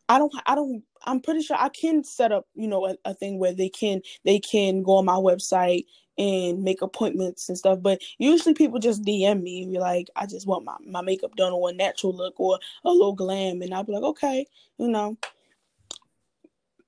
I 0.10 0.20
don't, 0.20 0.34
I 0.46 0.56
don't, 0.56 0.84
I'm 1.06 1.22
pretty 1.22 1.42
sure 1.42 1.56
I 1.58 1.70
can 1.70 2.04
set 2.04 2.34
up, 2.34 2.46
you 2.54 2.68
know, 2.68 2.86
a, 2.86 2.98
a 3.06 3.14
thing 3.14 3.40
where 3.40 3.54
they 3.54 3.70
can, 3.70 4.02
they 4.26 4.40
can 4.40 4.84
go 4.84 4.98
on 4.98 5.06
my 5.06 5.14
website 5.14 5.86
and 6.18 6.64
make 6.64 6.82
appointments 6.82 7.50
and 7.50 7.58
stuff. 7.58 7.80
But 7.82 8.02
usually 8.18 8.54
people 8.54 8.80
just 8.80 9.04
DM 9.04 9.42
me 9.42 9.64
and 9.64 9.72
be 9.72 9.80
like, 9.80 10.10
I 10.16 10.26
just 10.26 10.48
want 10.48 10.66
my, 10.66 10.76
my 10.86 11.02
makeup 11.02 11.36
done 11.36 11.54
or 11.54 11.70
a 11.70 11.74
natural 11.74 12.14
look 12.14 12.40
or 12.40 12.60
a 12.84 12.90
little 12.90 13.14
glam. 13.14 13.62
And 13.62 13.74
I'll 13.74 13.84
be 13.84 13.94
like, 13.94 14.04
okay, 14.04 14.46
you 14.78 14.88
know, 14.88 15.18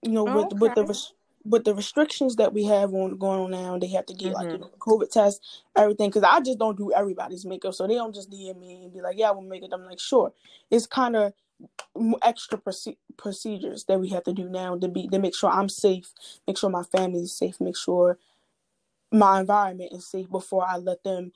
you 0.01 0.11
know, 0.11 0.27
oh, 0.27 0.35
with, 0.35 0.45
okay. 0.45 0.57
with 0.57 0.75
the, 0.75 1.07
with 1.45 1.63
the 1.65 1.75
restrictions 1.75 2.37
that 2.37 2.53
we 2.53 2.65
have 2.65 2.93
on 2.93 3.17
going 3.17 3.39
on 3.39 3.51
now, 3.51 3.77
they 3.77 3.87
have 3.87 4.05
to 4.05 4.13
get 4.13 4.33
mm-hmm. 4.33 4.35
like 4.35 4.51
you 4.51 4.57
know 4.59 4.71
COVID 4.79 5.11
test, 5.11 5.41
everything. 5.75 6.09
Because 6.09 6.23
I 6.23 6.39
just 6.39 6.59
don't 6.59 6.77
do 6.77 6.93
everybody's 6.93 7.45
makeup, 7.45 7.73
so 7.73 7.87
they 7.87 7.95
don't 7.95 8.15
just 8.15 8.31
DM 8.31 8.59
me 8.59 8.83
and 8.83 8.93
be 8.93 9.01
like, 9.01 9.17
"Yeah, 9.17 9.29
I 9.29 9.31
will 9.31 9.41
make 9.41 9.63
it." 9.63 9.71
I'm 9.73 9.85
like, 9.85 9.99
"Sure." 9.99 10.31
It's 10.71 10.87
kind 10.87 11.15
of 11.15 11.33
extra 12.23 12.57
proce- 12.57 12.97
procedures 13.17 13.85
that 13.85 13.99
we 13.99 14.09
have 14.09 14.23
to 14.23 14.33
do 14.33 14.49
now 14.49 14.77
to 14.77 14.87
be 14.87 15.07
to 15.07 15.19
make 15.19 15.35
sure 15.35 15.49
I'm 15.49 15.69
safe, 15.69 16.11
make 16.47 16.57
sure 16.57 16.69
my 16.69 16.83
family 16.83 17.21
is 17.21 17.37
safe, 17.37 17.59
make 17.59 17.77
sure 17.77 18.17
my 19.13 19.39
environment 19.39 19.93
is 19.93 20.07
safe 20.07 20.29
before 20.29 20.65
I 20.67 20.77
let 20.77 21.03
them 21.03 21.31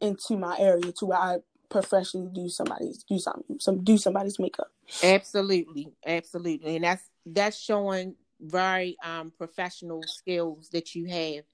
into 0.00 0.36
my 0.36 0.56
area 0.58 0.92
to 0.92 1.06
where 1.06 1.18
I 1.18 1.38
professionally 1.68 2.30
do 2.32 2.48
somebody's 2.48 3.02
do 3.02 3.18
something 3.18 3.58
some 3.58 3.82
do 3.82 3.98
somebody's 3.98 4.38
makeup. 4.38 4.70
Absolutely, 5.02 5.92
absolutely, 6.06 6.76
and 6.76 6.84
that's 6.84 7.10
that's 7.26 7.58
showing 7.58 8.14
very 8.40 8.96
um, 9.04 9.32
professional 9.36 10.02
skills 10.04 10.68
that 10.70 10.94
you 10.94 11.06
have 11.06 11.44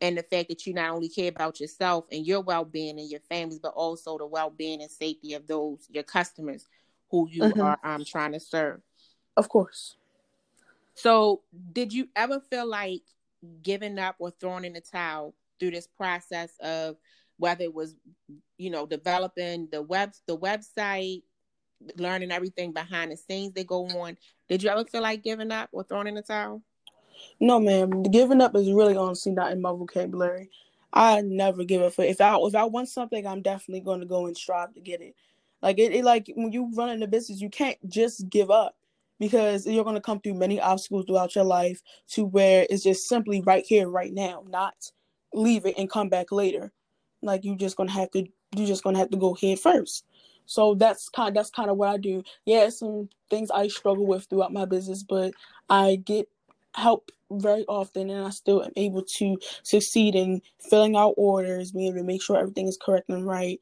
and 0.00 0.16
the 0.16 0.22
fact 0.22 0.48
that 0.48 0.66
you 0.66 0.72
not 0.72 0.90
only 0.90 1.08
care 1.08 1.28
about 1.28 1.60
yourself 1.60 2.04
and 2.12 2.24
your 2.24 2.40
well-being 2.40 2.98
and 2.98 3.10
your 3.10 3.20
families 3.28 3.58
but 3.58 3.72
also 3.74 4.16
the 4.16 4.26
well-being 4.26 4.80
and 4.80 4.90
safety 4.90 5.34
of 5.34 5.46
those 5.48 5.86
your 5.90 6.04
customers 6.04 6.66
who 7.10 7.28
you 7.28 7.42
mm-hmm. 7.42 7.60
are 7.60 7.78
um, 7.82 8.04
trying 8.04 8.30
to 8.30 8.38
serve 8.38 8.80
of 9.36 9.48
course 9.48 9.96
so 10.94 11.42
did 11.72 11.92
you 11.92 12.08
ever 12.14 12.40
feel 12.48 12.68
like 12.68 13.02
giving 13.62 13.98
up 13.98 14.16
or 14.18 14.30
throwing 14.30 14.64
in 14.64 14.72
the 14.72 14.80
towel 14.80 15.34
through 15.58 15.70
this 15.70 15.86
process 15.86 16.52
of 16.60 16.96
whether 17.36 17.64
it 17.64 17.74
was 17.74 17.94
you 18.56 18.70
know 18.70 18.86
developing 18.86 19.68
the 19.70 19.80
web 19.80 20.12
the 20.26 20.36
website 20.36 21.22
learning 21.96 22.32
everything 22.32 22.72
behind 22.72 23.12
the 23.12 23.16
scenes 23.16 23.52
that 23.54 23.66
go 23.66 23.86
on. 23.86 24.16
Did 24.48 24.62
you 24.62 24.70
ever 24.70 24.84
feel 24.84 25.02
like 25.02 25.22
giving 25.22 25.52
up 25.52 25.68
or 25.72 25.84
throwing 25.84 26.08
in 26.08 26.14
the 26.14 26.22
towel? 26.22 26.62
No, 27.40 27.60
ma'am. 27.60 28.02
Giving 28.04 28.40
up 28.40 28.54
is 28.56 28.70
really 28.72 28.96
honestly 28.96 29.32
not 29.32 29.52
in 29.52 29.60
my 29.60 29.70
vocabulary. 29.70 30.50
I 30.92 31.20
never 31.20 31.64
give 31.64 31.82
up. 31.82 31.92
If 31.98 32.20
I 32.20 32.36
if 32.36 32.54
I 32.54 32.64
want 32.64 32.88
something, 32.88 33.26
I'm 33.26 33.42
definitely 33.42 33.80
going 33.80 34.00
to 34.00 34.06
go 34.06 34.26
and 34.26 34.36
strive 34.36 34.74
to 34.74 34.80
get 34.80 35.00
it. 35.00 35.14
Like 35.62 35.78
it, 35.78 35.92
it 35.92 36.04
like 36.04 36.30
when 36.34 36.52
you 36.52 36.70
run 36.74 36.90
in 36.90 37.02
a 37.02 37.06
business, 37.06 37.40
you 37.40 37.50
can't 37.50 37.78
just 37.88 38.28
give 38.28 38.50
up 38.50 38.76
because 39.18 39.66
you're 39.66 39.84
going 39.84 39.96
to 39.96 40.00
come 40.00 40.20
through 40.20 40.34
many 40.34 40.60
obstacles 40.60 41.04
throughout 41.06 41.34
your 41.34 41.44
life 41.44 41.82
to 42.08 42.24
where 42.24 42.66
it's 42.70 42.84
just 42.84 43.08
simply 43.08 43.40
right 43.42 43.64
here, 43.66 43.88
right 43.88 44.12
now, 44.12 44.44
not 44.48 44.74
leave 45.34 45.66
it 45.66 45.74
and 45.78 45.90
come 45.90 46.08
back 46.08 46.32
later. 46.32 46.72
Like 47.22 47.44
you're 47.44 47.56
just 47.56 47.76
gonna 47.76 47.90
have 47.90 48.10
to, 48.12 48.24
you're 48.54 48.66
just 48.66 48.84
gonna 48.84 48.98
have 48.98 49.10
to 49.10 49.16
go 49.16 49.34
head 49.34 49.58
first. 49.58 50.04
So 50.46 50.74
that's 50.74 51.08
kind 51.08 51.36
that's 51.36 51.50
kind 51.50 51.68
of 51.68 51.76
what 51.76 51.90
I 51.90 51.96
do. 51.98 52.22
Yeah, 52.46 52.68
some 52.70 53.08
things 53.28 53.50
I 53.50 53.68
struggle 53.68 54.06
with 54.06 54.26
throughout 54.26 54.52
my 54.52 54.64
business, 54.64 55.02
but 55.02 55.34
I 55.68 55.96
get 55.96 56.28
help 56.74 57.10
very 57.30 57.64
often 57.66 58.08
and 58.08 58.24
I 58.24 58.30
still 58.30 58.62
am 58.64 58.72
able 58.76 59.02
to 59.02 59.36
succeed 59.62 60.14
in 60.14 60.40
filling 60.70 60.96
out 60.96 61.14
orders, 61.16 61.72
being 61.72 61.88
able 61.88 61.98
to 61.98 62.04
make 62.04 62.22
sure 62.22 62.38
everything 62.38 62.66
is 62.68 62.78
correct 62.80 63.10
and 63.10 63.26
right. 63.26 63.60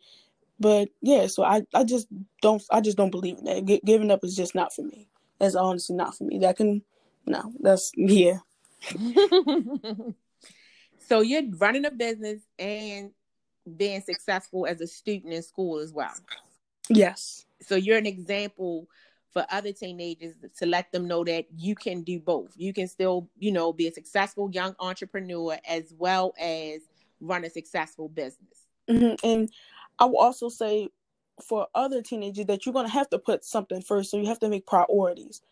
But 0.60 0.88
yeah, 1.02 1.26
so 1.26 1.42
I, 1.42 1.62
I 1.74 1.84
just 1.84 2.08
don't 2.42 2.62
I 2.70 2.80
just 2.80 2.96
don't 2.96 3.10
believe 3.10 3.38
in 3.38 3.44
that. 3.44 3.64
G- 3.64 3.82
giving 3.84 4.10
up 4.10 4.24
is 4.24 4.36
just 4.36 4.54
not 4.54 4.72
for 4.72 4.82
me. 4.82 5.08
That's 5.38 5.54
honestly 5.54 5.96
not 5.96 6.16
for 6.16 6.24
me. 6.24 6.38
That 6.38 6.56
can 6.56 6.82
no, 7.26 7.52
that's 7.60 7.92
yeah. 7.96 8.38
so 11.08 11.20
you're 11.20 11.42
running 11.58 11.84
a 11.84 11.90
business 11.90 12.42
and 12.58 13.10
being 13.76 14.00
successful 14.00 14.66
as 14.66 14.80
a 14.80 14.86
student 14.86 15.32
in 15.32 15.42
school 15.42 15.80
as 15.80 15.92
well. 15.92 16.14
Yes. 16.88 17.44
So 17.62 17.74
you're 17.74 17.98
an 17.98 18.06
example 18.06 18.86
for 19.32 19.44
other 19.50 19.72
teenagers 19.72 20.34
to 20.58 20.66
let 20.66 20.92
them 20.92 21.08
know 21.08 21.24
that 21.24 21.46
you 21.54 21.74
can 21.74 22.02
do 22.02 22.20
both. 22.20 22.52
You 22.56 22.72
can 22.72 22.86
still, 22.86 23.28
you 23.38 23.52
know, 23.52 23.72
be 23.72 23.88
a 23.88 23.92
successful 23.92 24.50
young 24.52 24.74
entrepreneur 24.78 25.58
as 25.68 25.92
well 25.98 26.32
as 26.40 26.82
run 27.20 27.44
a 27.44 27.50
successful 27.50 28.08
business. 28.08 28.66
Mm-hmm. 28.88 29.26
And 29.26 29.50
I 29.98 30.04
will 30.04 30.18
also 30.18 30.48
say 30.48 30.88
for 31.42 31.66
other 31.74 32.02
teenagers 32.02 32.46
that 32.46 32.64
you're 32.64 32.72
going 32.72 32.86
to 32.86 32.92
have 32.92 33.10
to 33.10 33.18
put 33.18 33.44
something 33.44 33.82
first. 33.82 34.10
So 34.10 34.16
you 34.16 34.26
have 34.26 34.40
to 34.40 34.48
make 34.48 34.66
priorities, 34.66 35.42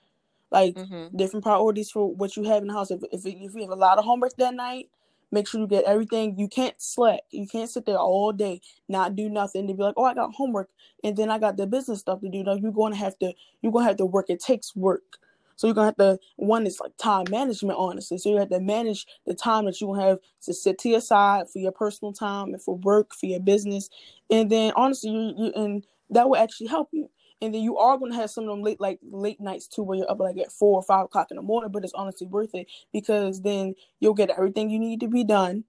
like 0.51 0.75
mm-hmm. 0.75 1.17
different 1.17 1.45
priorities 1.45 1.91
for 1.91 2.13
what 2.15 2.37
you 2.37 2.45
have 2.45 2.63
in 2.63 2.69
the 2.69 2.75
house. 2.75 2.91
If, 2.91 3.03
if, 3.13 3.27
if 3.27 3.55
you 3.55 3.61
have 3.63 3.71
a 3.71 3.75
lot 3.75 3.99
of 3.99 4.05
homework 4.05 4.37
that 4.37 4.55
night, 4.55 4.89
Make 5.35 5.49
sure 5.49 5.61
you 5.61 5.67
get 5.67 5.83
everything. 5.85 6.39
You 6.39 6.47
can't 6.47 6.81
slack. 6.81 7.23
You 7.33 7.49
can't 7.49 7.69
sit 7.69 7.87
there 7.87 7.99
all 7.99 8.31
day, 8.31 8.61
not 8.89 9.17
do 9.17 9.29
nothing 9.29 9.67
to 9.67 9.75
be 9.75 9.83
like, 9.83 9.95
oh, 9.97 10.05
I 10.05 10.15
got 10.15 10.33
homework 10.33 10.71
and 11.03 11.17
then 11.17 11.29
I 11.29 11.41
got 11.41 11.57
the 11.57 11.67
business 11.67 11.99
stuff 11.99 12.21
to 12.21 12.29
do. 12.29 12.45
No, 12.45 12.55
you're 12.55 12.71
gonna 12.71 12.95
have 12.95 13.19
to 13.19 13.33
you're 13.61 13.73
gonna 13.73 13.87
have 13.87 13.97
to 13.97 14.07
work. 14.07 14.27
It 14.31 14.39
takes 14.39 14.77
work. 14.77 15.19
So 15.57 15.67
you're 15.67 15.75
gonna 15.75 15.87
have 15.87 15.97
to 15.97 16.19
one 16.37 16.67
is 16.67 16.81
like 16.81 16.97
time 16.97 17.27
management, 17.31 17.79
honestly. 17.79 18.19
So 18.19 18.31
you 18.31 18.37
have 18.37 18.51
to 18.51 18.61
manage 18.61 19.07
the 19.27 19.35
time 19.35 19.67
that 19.67 19.81
you 19.81 19.95
have 19.95 20.19
to 20.43 20.55
sit 20.55 20.79
to 20.81 20.89
your 20.89 21.01
side 21.01 21.49
for 21.51 21.59
your 21.59 21.73
personal 21.73 22.13
time 22.13 22.49
and 22.49 22.63
for 22.63 22.77
work, 22.79 23.15
for 23.15 23.27
your 23.27 23.41
business. 23.41 23.89
And 24.31 24.51
then 24.51 24.73
honestly 24.77 25.11
you, 25.11 25.35
you 25.37 25.53
and 25.55 25.87
that 26.11 26.29
will 26.29 26.37
actually 26.37 26.69
help 26.69 26.89
you 26.93 27.09
and 27.45 27.55
then 27.55 27.63
you 27.63 27.77
are 27.77 27.99
to 27.99 28.15
have 28.15 28.31
some 28.31 28.45
of 28.45 28.51
them 28.51 28.63
late 28.63 28.81
like 28.81 28.99
late 29.03 29.41
nights 29.41 29.67
too 29.67 29.83
where 29.83 29.99
you're 29.99 30.11
up 30.11 30.21
like 30.21 30.39
at 30.39 30.53
four 30.53 30.79
or 30.79 30.83
five 30.83 31.05
o'clock 31.05 31.31
in 31.31 31.37
the 31.37 31.43
morning 31.43 31.71
but 31.71 31.85
it's 31.85 31.93
honestly 31.93 32.27
worth 32.27 32.55
it 32.55 32.67
because 32.93 33.43
then 33.43 33.75
you'll 34.01 34.15
get 34.15 34.31
everything 34.31 34.71
you 34.71 34.79
need 34.79 35.01
to 35.01 35.09
be 35.09 35.25
done 35.25 35.65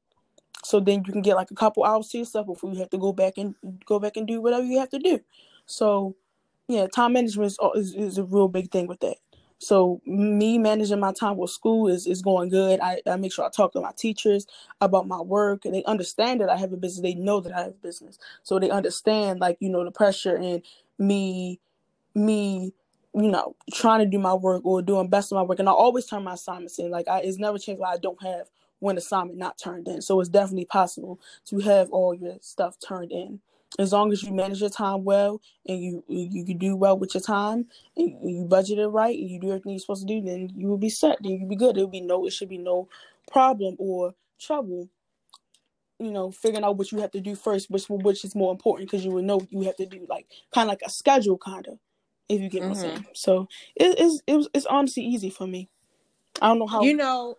so 0.63 0.79
then 0.79 1.03
you 1.05 1.11
can 1.11 1.21
get 1.21 1.35
like 1.35 1.51
a 1.51 1.55
couple 1.55 1.83
hours 1.83 2.07
to 2.09 2.17
yourself 2.17 2.47
before 2.47 2.71
you 2.71 2.79
have 2.79 2.89
to 2.89 2.97
go 2.97 3.11
back 3.11 3.33
and 3.37 3.55
go 3.85 3.99
back 3.99 4.17
and 4.17 4.27
do 4.27 4.41
whatever 4.41 4.63
you 4.63 4.79
have 4.79 4.89
to 4.89 4.99
do 4.99 5.19
so 5.65 6.15
yeah 6.67 6.87
time 6.87 7.13
management 7.13 7.47
is, 7.47 7.57
is, 7.75 7.95
is 7.95 8.17
a 8.17 8.23
real 8.23 8.47
big 8.47 8.71
thing 8.71 8.87
with 8.87 8.99
that 8.99 9.17
so 9.59 10.01
me 10.05 10.57
managing 10.57 11.00
my 11.00 11.13
time 11.13 11.38
with 11.38 11.50
school 11.51 11.88
is, 11.88 12.07
is 12.07 12.21
going 12.21 12.50
good. 12.50 12.79
I, 12.81 13.01
I 13.07 13.15
make 13.17 13.33
sure 13.33 13.45
I 13.45 13.50
talk 13.50 13.74
to 13.74 13.81
my 13.81 13.93
teachers 13.97 14.47
about 14.81 15.07
my 15.07 15.21
work 15.21 15.65
and 15.65 15.74
they 15.74 15.83
understand 15.85 16.41
that 16.41 16.50
I 16.50 16.57
have 16.57 16.74
a 16.74 16.77
business. 16.77 17.01
They 17.01 17.15
know 17.15 17.39
that 17.41 17.53
I 17.53 17.63
have 17.63 17.81
business. 17.81 18.19
So 18.43 18.59
they 18.59 18.69
understand 18.69 19.39
like, 19.39 19.57
you 19.62 19.69
know, 19.69 19.83
the 19.85 19.91
pressure 19.91 20.35
and 20.35 20.62
me 21.00 21.59
me 22.15 22.74
you 23.13 23.29
know 23.29 23.55
trying 23.74 24.00
to 24.00 24.05
do 24.05 24.19
my 24.19 24.33
work 24.33 24.62
or 24.65 24.81
doing 24.81 25.07
best 25.09 25.31
of 25.31 25.35
my 25.35 25.41
work 25.41 25.59
and 25.59 25.69
i 25.69 25.71
always 25.71 26.05
turn 26.05 26.24
my 26.24 26.33
assignments 26.33 26.79
in 26.79 26.89
like 26.91 27.07
I, 27.07 27.19
it's 27.21 27.38
never 27.38 27.57
changed 27.57 27.79
why 27.79 27.93
i 27.93 27.97
don't 27.97 28.21
have 28.24 28.47
one 28.79 28.97
assignment 28.97 29.38
not 29.38 29.57
turned 29.57 29.88
in 29.88 30.01
so 30.01 30.19
it's 30.19 30.29
definitely 30.29 30.65
possible 30.65 31.19
to 31.45 31.59
have 31.59 31.89
all 31.91 32.13
your 32.13 32.38
stuff 32.41 32.77
turned 32.85 33.12
in 33.12 33.39
as 33.77 33.91
long 33.91 34.12
as 34.12 34.24
you 34.24 34.34
manage 34.34 34.62
your 34.62 34.70
time 34.70 35.03
well 35.03 35.41
and 35.67 35.79
you 35.82 36.03
you, 36.08 36.44
you 36.48 36.55
do 36.55 36.75
well 36.75 36.98
with 36.98 37.13
your 37.13 37.22
time 37.22 37.65
and 37.98 38.17
you 38.24 38.46
budget 38.46 38.79
it 38.79 38.88
right 38.88 39.17
and 39.17 39.29
you 39.29 39.39
do 39.39 39.50
everything 39.50 39.74
you're 39.74 39.79
supposed 39.79 40.08
to 40.08 40.13
do 40.13 40.25
then 40.25 40.50
you 40.55 40.67
will 40.67 40.77
be 40.77 40.89
set 40.89 41.17
then 41.22 41.34
you'll 41.34 41.50
be 41.50 41.55
good 41.55 41.75
there'll 41.75 41.89
be 41.89 42.01
no 42.01 42.25
it 42.25 42.32
should 42.32 42.50
be 42.50 42.58
no 42.58 42.88
problem 43.32 43.75
or 43.79 44.13
trouble 44.39 44.89
you 46.00 46.12
know, 46.12 46.32
figuring 46.32 46.63
out 46.63 46.77
what 46.77 46.91
you 46.91 47.00
have 47.00 47.12
to 47.12 47.22
do 47.22 47.36
first, 47.36 47.70
which 47.70 47.86
which 47.88 48.25
is 48.25 48.36
more 48.36 48.51
important 48.51 48.89
because 48.89 49.05
you 49.05 49.12
will 49.12 49.24
know 49.24 49.41
you 49.50 49.63
have 49.63 49.77
to 49.77 49.86
do 49.86 50.05
like 50.10 50.27
kind 50.53 50.67
of 50.67 50.72
like 50.72 50.82
a 50.86 50.89
schedule, 50.89 51.38
kind 51.38 51.67
of, 51.67 51.79
if 52.27 52.41
you 52.41 52.50
get 52.50 52.62
mm-hmm. 52.62 52.70
what 52.70 52.77
I'm 52.77 52.82
saying. 52.82 52.98
Mm-hmm. 52.98 53.12
So 53.13 53.48
it, 53.75 53.96
it's 53.98 54.22
it 54.27 54.36
was 54.36 54.50
it's 54.53 54.65
honestly 54.65 55.03
easy 55.03 55.29
for 55.29 55.48
me. 55.48 55.70
I 56.41 56.48
don't 56.48 56.60
know 56.60 56.67
how. 56.67 56.82
You 56.82 56.96
know, 56.96 57.38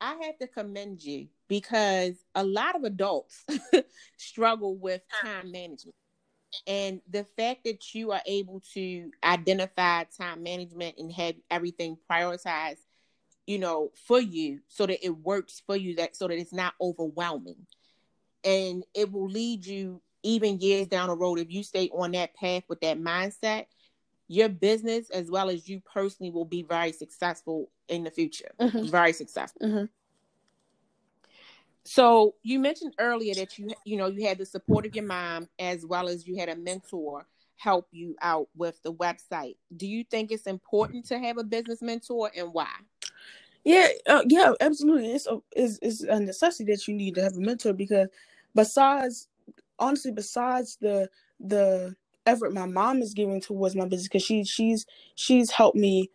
I 0.00 0.16
have 0.22 0.38
to 0.38 0.48
commend 0.48 1.02
you 1.02 1.28
because 1.48 2.14
a 2.34 2.44
lot 2.44 2.76
of 2.76 2.84
adults 2.84 3.44
struggle 4.16 4.76
with 4.76 5.02
time 5.22 5.50
management. 5.52 5.94
And 6.66 7.00
the 7.10 7.24
fact 7.36 7.64
that 7.64 7.94
you 7.94 8.12
are 8.12 8.22
able 8.26 8.62
to 8.74 9.10
identify 9.22 10.04
time 10.04 10.42
management 10.42 10.96
and 10.98 11.12
have 11.12 11.34
everything 11.50 11.98
prioritized, 12.10 12.78
you 13.46 13.58
know, 13.58 13.90
for 14.06 14.20
you 14.20 14.60
so 14.68 14.86
that 14.86 15.04
it 15.04 15.10
works 15.10 15.62
for 15.66 15.76
you 15.76 15.96
that 15.96 16.16
so 16.16 16.28
that 16.28 16.38
it's 16.38 16.54
not 16.54 16.74
overwhelming 16.80 17.66
and 18.46 18.84
it 18.94 19.12
will 19.12 19.28
lead 19.28 19.66
you 19.66 20.00
even 20.22 20.58
years 20.60 20.86
down 20.86 21.08
the 21.08 21.16
road 21.16 21.38
if 21.38 21.50
you 21.50 21.62
stay 21.62 21.90
on 21.92 22.12
that 22.12 22.34
path 22.34 22.62
with 22.68 22.80
that 22.80 22.98
mindset 22.98 23.66
your 24.28 24.48
business 24.48 25.10
as 25.10 25.30
well 25.30 25.50
as 25.50 25.68
you 25.68 25.80
personally 25.92 26.30
will 26.30 26.44
be 26.44 26.62
very 26.62 26.92
successful 26.92 27.70
in 27.88 28.04
the 28.04 28.10
future 28.10 28.50
mm-hmm. 28.60 28.86
very 28.86 29.12
successful 29.12 29.60
mm-hmm. 29.62 29.84
So 31.86 32.34
you 32.42 32.58
mentioned 32.58 32.94
earlier 32.98 33.34
that 33.34 33.58
you 33.58 33.68
you 33.84 33.96
know 33.96 34.06
you 34.06 34.26
had 34.26 34.38
the 34.38 34.44
support 34.44 34.84
of 34.84 34.94
your 34.94 35.04
mom 35.04 35.48
as 35.58 35.86
well 35.86 36.08
as 36.08 36.26
you 36.26 36.36
had 36.36 36.48
a 36.48 36.56
mentor 36.56 37.26
help 37.56 37.86
you 37.90 38.14
out 38.20 38.48
with 38.56 38.82
the 38.82 38.92
website. 38.92 39.56
Do 39.76 39.86
you 39.86 40.04
think 40.04 40.30
it's 40.30 40.46
important 40.46 41.06
to 41.06 41.18
have 41.18 41.38
a 41.38 41.44
business 41.44 41.80
mentor 41.80 42.30
and 42.36 42.52
why? 42.52 42.68
Yeah 43.64 43.88
uh, 44.06 44.22
yeah 44.26 44.52
absolutely. 44.60 45.12
It's 45.12 45.26
a, 45.26 45.38
it's, 45.52 45.78
it's 45.80 46.02
a 46.02 46.20
necessity 46.20 46.72
that 46.72 46.86
you 46.86 46.94
need 46.94 47.14
to 47.14 47.22
have 47.22 47.36
a 47.36 47.40
mentor 47.40 47.72
because 47.72 48.08
besides 48.54 49.28
honestly 49.78 50.12
besides 50.12 50.76
the 50.80 51.08
the 51.40 51.94
effort 52.26 52.52
my 52.52 52.66
mom 52.66 53.00
is 53.00 53.14
giving 53.14 53.40
towards 53.40 53.76
my 53.76 53.84
business 53.84 54.08
because 54.08 54.24
she 54.24 54.44
she's 54.44 54.86
she's 55.14 55.50
helped 55.50 55.76
me 55.76 56.10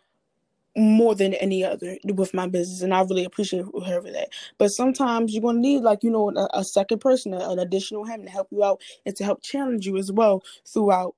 more 0.77 1.15
than 1.15 1.33
any 1.35 1.63
other 1.63 1.97
with 2.05 2.33
my 2.33 2.47
business 2.47 2.81
and 2.81 2.93
i 2.93 3.01
really 3.01 3.25
appreciate 3.25 3.65
her 3.85 4.01
for 4.01 4.11
that. 4.11 4.29
But 4.57 4.69
sometimes 4.69 5.33
you're 5.33 5.41
going 5.41 5.57
to 5.57 5.61
need 5.61 5.81
like 5.81 6.03
you 6.03 6.11
know 6.11 6.29
a, 6.29 6.47
a 6.53 6.63
second 6.63 6.99
person 6.99 7.33
an 7.33 7.59
additional 7.59 8.05
hand 8.05 8.23
to 8.25 8.31
help 8.31 8.47
you 8.51 8.63
out 8.63 8.81
and 9.05 9.15
to 9.17 9.23
help 9.23 9.41
challenge 9.41 9.85
you 9.85 9.97
as 9.97 10.11
well 10.11 10.43
throughout 10.65 11.15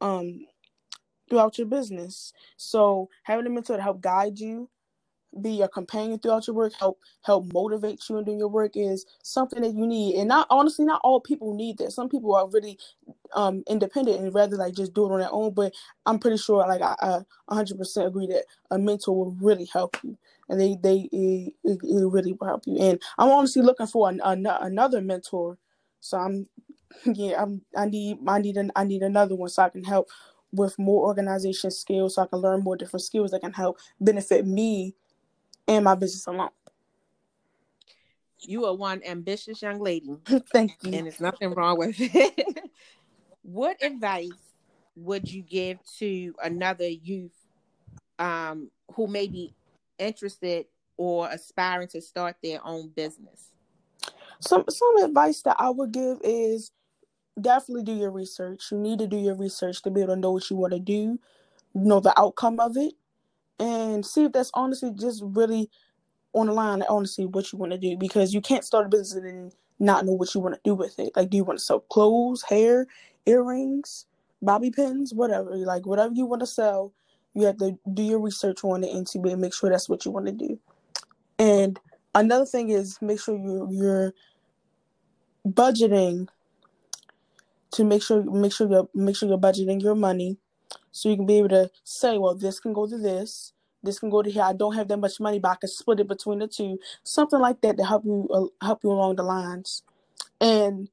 um 0.00 0.46
throughout 1.28 1.58
your 1.58 1.66
business. 1.66 2.32
So 2.56 3.08
having 3.24 3.46
a 3.46 3.50
mentor 3.50 3.76
to 3.76 3.82
help 3.82 4.00
guide 4.00 4.38
you 4.38 4.68
be 5.40 5.52
your 5.52 5.68
companion 5.68 6.18
throughout 6.18 6.46
your 6.46 6.56
work, 6.56 6.72
help 6.78 6.98
help 7.22 7.52
motivate 7.52 8.00
you 8.08 8.18
in 8.18 8.24
doing 8.24 8.38
your 8.38 8.48
work 8.48 8.72
is 8.76 9.06
something 9.22 9.62
that 9.62 9.74
you 9.74 9.86
need. 9.86 10.16
And 10.16 10.28
not 10.28 10.46
honestly, 10.50 10.84
not 10.84 11.00
all 11.04 11.20
people 11.20 11.54
need 11.54 11.78
that. 11.78 11.92
Some 11.92 12.08
people 12.08 12.34
are 12.34 12.48
really 12.48 12.78
um 13.34 13.62
independent 13.68 14.20
and 14.20 14.34
rather 14.34 14.56
like 14.56 14.74
just 14.74 14.94
do 14.94 15.06
it 15.06 15.12
on 15.12 15.20
their 15.20 15.32
own. 15.32 15.54
But 15.54 15.72
I'm 16.06 16.18
pretty 16.18 16.36
sure 16.38 16.66
like 16.66 16.82
I, 16.82 16.94
I 17.48 17.54
100% 17.54 18.06
agree 18.06 18.26
that 18.28 18.44
a 18.70 18.78
mentor 18.78 19.16
will 19.16 19.36
really 19.40 19.68
help 19.72 19.96
you, 20.02 20.18
and 20.48 20.60
they 20.60 20.76
they 20.82 21.08
it, 21.12 21.54
it, 21.64 21.78
really 21.82 22.32
will 22.34 22.46
help 22.46 22.62
you. 22.66 22.78
And 22.78 23.00
I'm 23.18 23.30
honestly 23.30 23.62
looking 23.62 23.86
for 23.86 24.08
an, 24.08 24.20
an, 24.24 24.46
another 24.46 25.00
mentor. 25.00 25.58
So 26.00 26.18
I'm 26.18 26.46
yeah 27.06 27.42
I'm 27.42 27.62
I 27.76 27.86
need 27.86 28.18
I 28.26 28.38
need 28.40 28.56
an, 28.56 28.72
I 28.76 28.84
need 28.84 29.02
another 29.02 29.34
one 29.34 29.48
so 29.48 29.62
I 29.62 29.68
can 29.70 29.84
help 29.84 30.08
with 30.52 30.78
more 30.78 31.06
organization 31.06 31.70
skills 31.70 32.14
so 32.16 32.22
I 32.22 32.26
can 32.26 32.40
learn 32.40 32.62
more 32.62 32.76
different 32.76 33.02
skills 33.04 33.30
that 33.30 33.40
can 33.40 33.52
help 33.54 33.78
benefit 34.00 34.46
me 34.46 34.94
and 35.68 35.84
my 35.84 35.94
business 35.94 36.26
alone. 36.26 36.50
You 38.40 38.66
are 38.66 38.74
one 38.74 39.02
ambitious 39.06 39.62
young 39.62 39.80
lady. 39.80 40.16
Thank 40.52 40.72
you. 40.82 40.92
And 40.92 41.06
there's 41.06 41.20
nothing 41.20 41.54
wrong 41.54 41.78
with 41.78 41.96
it. 41.98 42.58
what 43.42 43.82
advice 43.82 44.30
would 44.96 45.30
you 45.30 45.42
give 45.42 45.78
to 45.98 46.34
another 46.42 46.88
youth 46.88 47.32
um, 48.18 48.70
who 48.94 49.06
may 49.06 49.26
be 49.26 49.54
interested 49.98 50.66
or 50.96 51.28
aspiring 51.28 51.88
to 51.88 52.00
start 52.00 52.36
their 52.42 52.64
own 52.66 52.88
business? 52.88 53.52
Some 54.40 54.64
some 54.68 54.96
advice 55.04 55.42
that 55.42 55.56
I 55.58 55.70
would 55.70 55.92
give 55.92 56.18
is 56.24 56.72
definitely 57.40 57.84
do 57.84 57.94
your 57.94 58.10
research. 58.10 58.70
You 58.70 58.78
need 58.78 58.98
to 58.98 59.06
do 59.06 59.16
your 59.16 59.36
research 59.36 59.82
to 59.82 59.90
be 59.90 60.02
able 60.02 60.14
to 60.14 60.20
know 60.20 60.32
what 60.32 60.50
you 60.50 60.56
want 60.56 60.72
to 60.72 60.80
do, 60.80 61.18
know 61.74 62.00
the 62.00 62.18
outcome 62.18 62.60
of 62.60 62.76
it, 62.76 62.94
and 63.58 64.04
see 64.04 64.24
if 64.24 64.32
that's 64.32 64.50
honestly 64.54 64.92
just 64.98 65.22
really 65.24 65.70
on 66.32 66.46
the 66.46 66.52
line. 66.52 66.82
Honestly, 66.88 67.26
what 67.26 67.52
you 67.52 67.58
want 67.58 67.72
to 67.72 67.78
do 67.78 67.96
because 67.96 68.34
you 68.34 68.40
can't 68.40 68.64
start 68.64 68.86
a 68.86 68.88
business 68.88 69.24
and 69.24 69.52
not 69.78 70.06
know 70.06 70.12
what 70.12 70.34
you 70.34 70.40
want 70.40 70.54
to 70.54 70.60
do 70.64 70.74
with 70.74 70.98
it. 70.98 71.12
Like, 71.16 71.30
do 71.30 71.36
you 71.36 71.44
want 71.44 71.58
to 71.58 71.64
sell 71.64 71.80
clothes, 71.80 72.42
hair, 72.42 72.86
earrings, 73.26 74.06
bobby 74.40 74.70
pins, 74.70 75.12
whatever? 75.12 75.56
Like, 75.56 75.86
whatever 75.86 76.14
you 76.14 76.26
want 76.26 76.40
to 76.40 76.46
sell, 76.46 76.92
you 77.34 77.46
have 77.46 77.58
to 77.58 77.78
do 77.92 78.02
your 78.02 78.20
research 78.20 78.64
on 78.64 78.84
it 78.84 78.94
and 78.94 79.06
to 79.08 79.18
make 79.36 79.54
sure 79.54 79.70
that's 79.70 79.88
what 79.88 80.04
you 80.04 80.10
want 80.10 80.26
to 80.26 80.32
do. 80.32 80.58
And 81.38 81.78
another 82.14 82.46
thing 82.46 82.70
is 82.70 83.00
make 83.00 83.20
sure 83.20 83.36
you 83.36 83.68
you're 83.70 84.12
budgeting 85.46 86.28
to 87.72 87.84
make 87.84 88.02
sure 88.02 88.22
make 88.22 88.52
sure 88.52 88.68
you're 88.68 88.88
make 88.94 89.16
sure 89.16 89.28
you're 89.28 89.38
budgeting 89.38 89.82
your 89.82 89.94
money 89.94 90.36
so 90.90 91.08
you 91.08 91.16
can 91.16 91.26
be 91.26 91.38
able 91.38 91.48
to 91.50 91.70
say, 91.84 92.18
well, 92.18 92.34
this 92.34 92.60
can 92.60 92.72
go 92.72 92.86
to 92.86 92.98
this, 92.98 93.52
this 93.82 93.98
can 93.98 94.10
go 94.10 94.22
to 94.22 94.30
here. 94.30 94.42
I 94.42 94.52
don't 94.52 94.74
have 94.74 94.88
that 94.88 94.98
much 94.98 95.18
money, 95.20 95.38
but 95.38 95.50
I 95.50 95.56
can 95.56 95.68
split 95.68 96.00
it 96.00 96.08
between 96.08 96.38
the 96.38 96.46
two, 96.46 96.78
something 97.02 97.38
like 97.38 97.60
that 97.62 97.76
to 97.78 97.84
help 97.84 98.04
you 98.04 98.28
uh, 98.32 98.64
help 98.64 98.84
you 98.84 98.90
along 98.92 99.16
the 99.16 99.22
lines, 99.22 99.82
and 100.40 100.88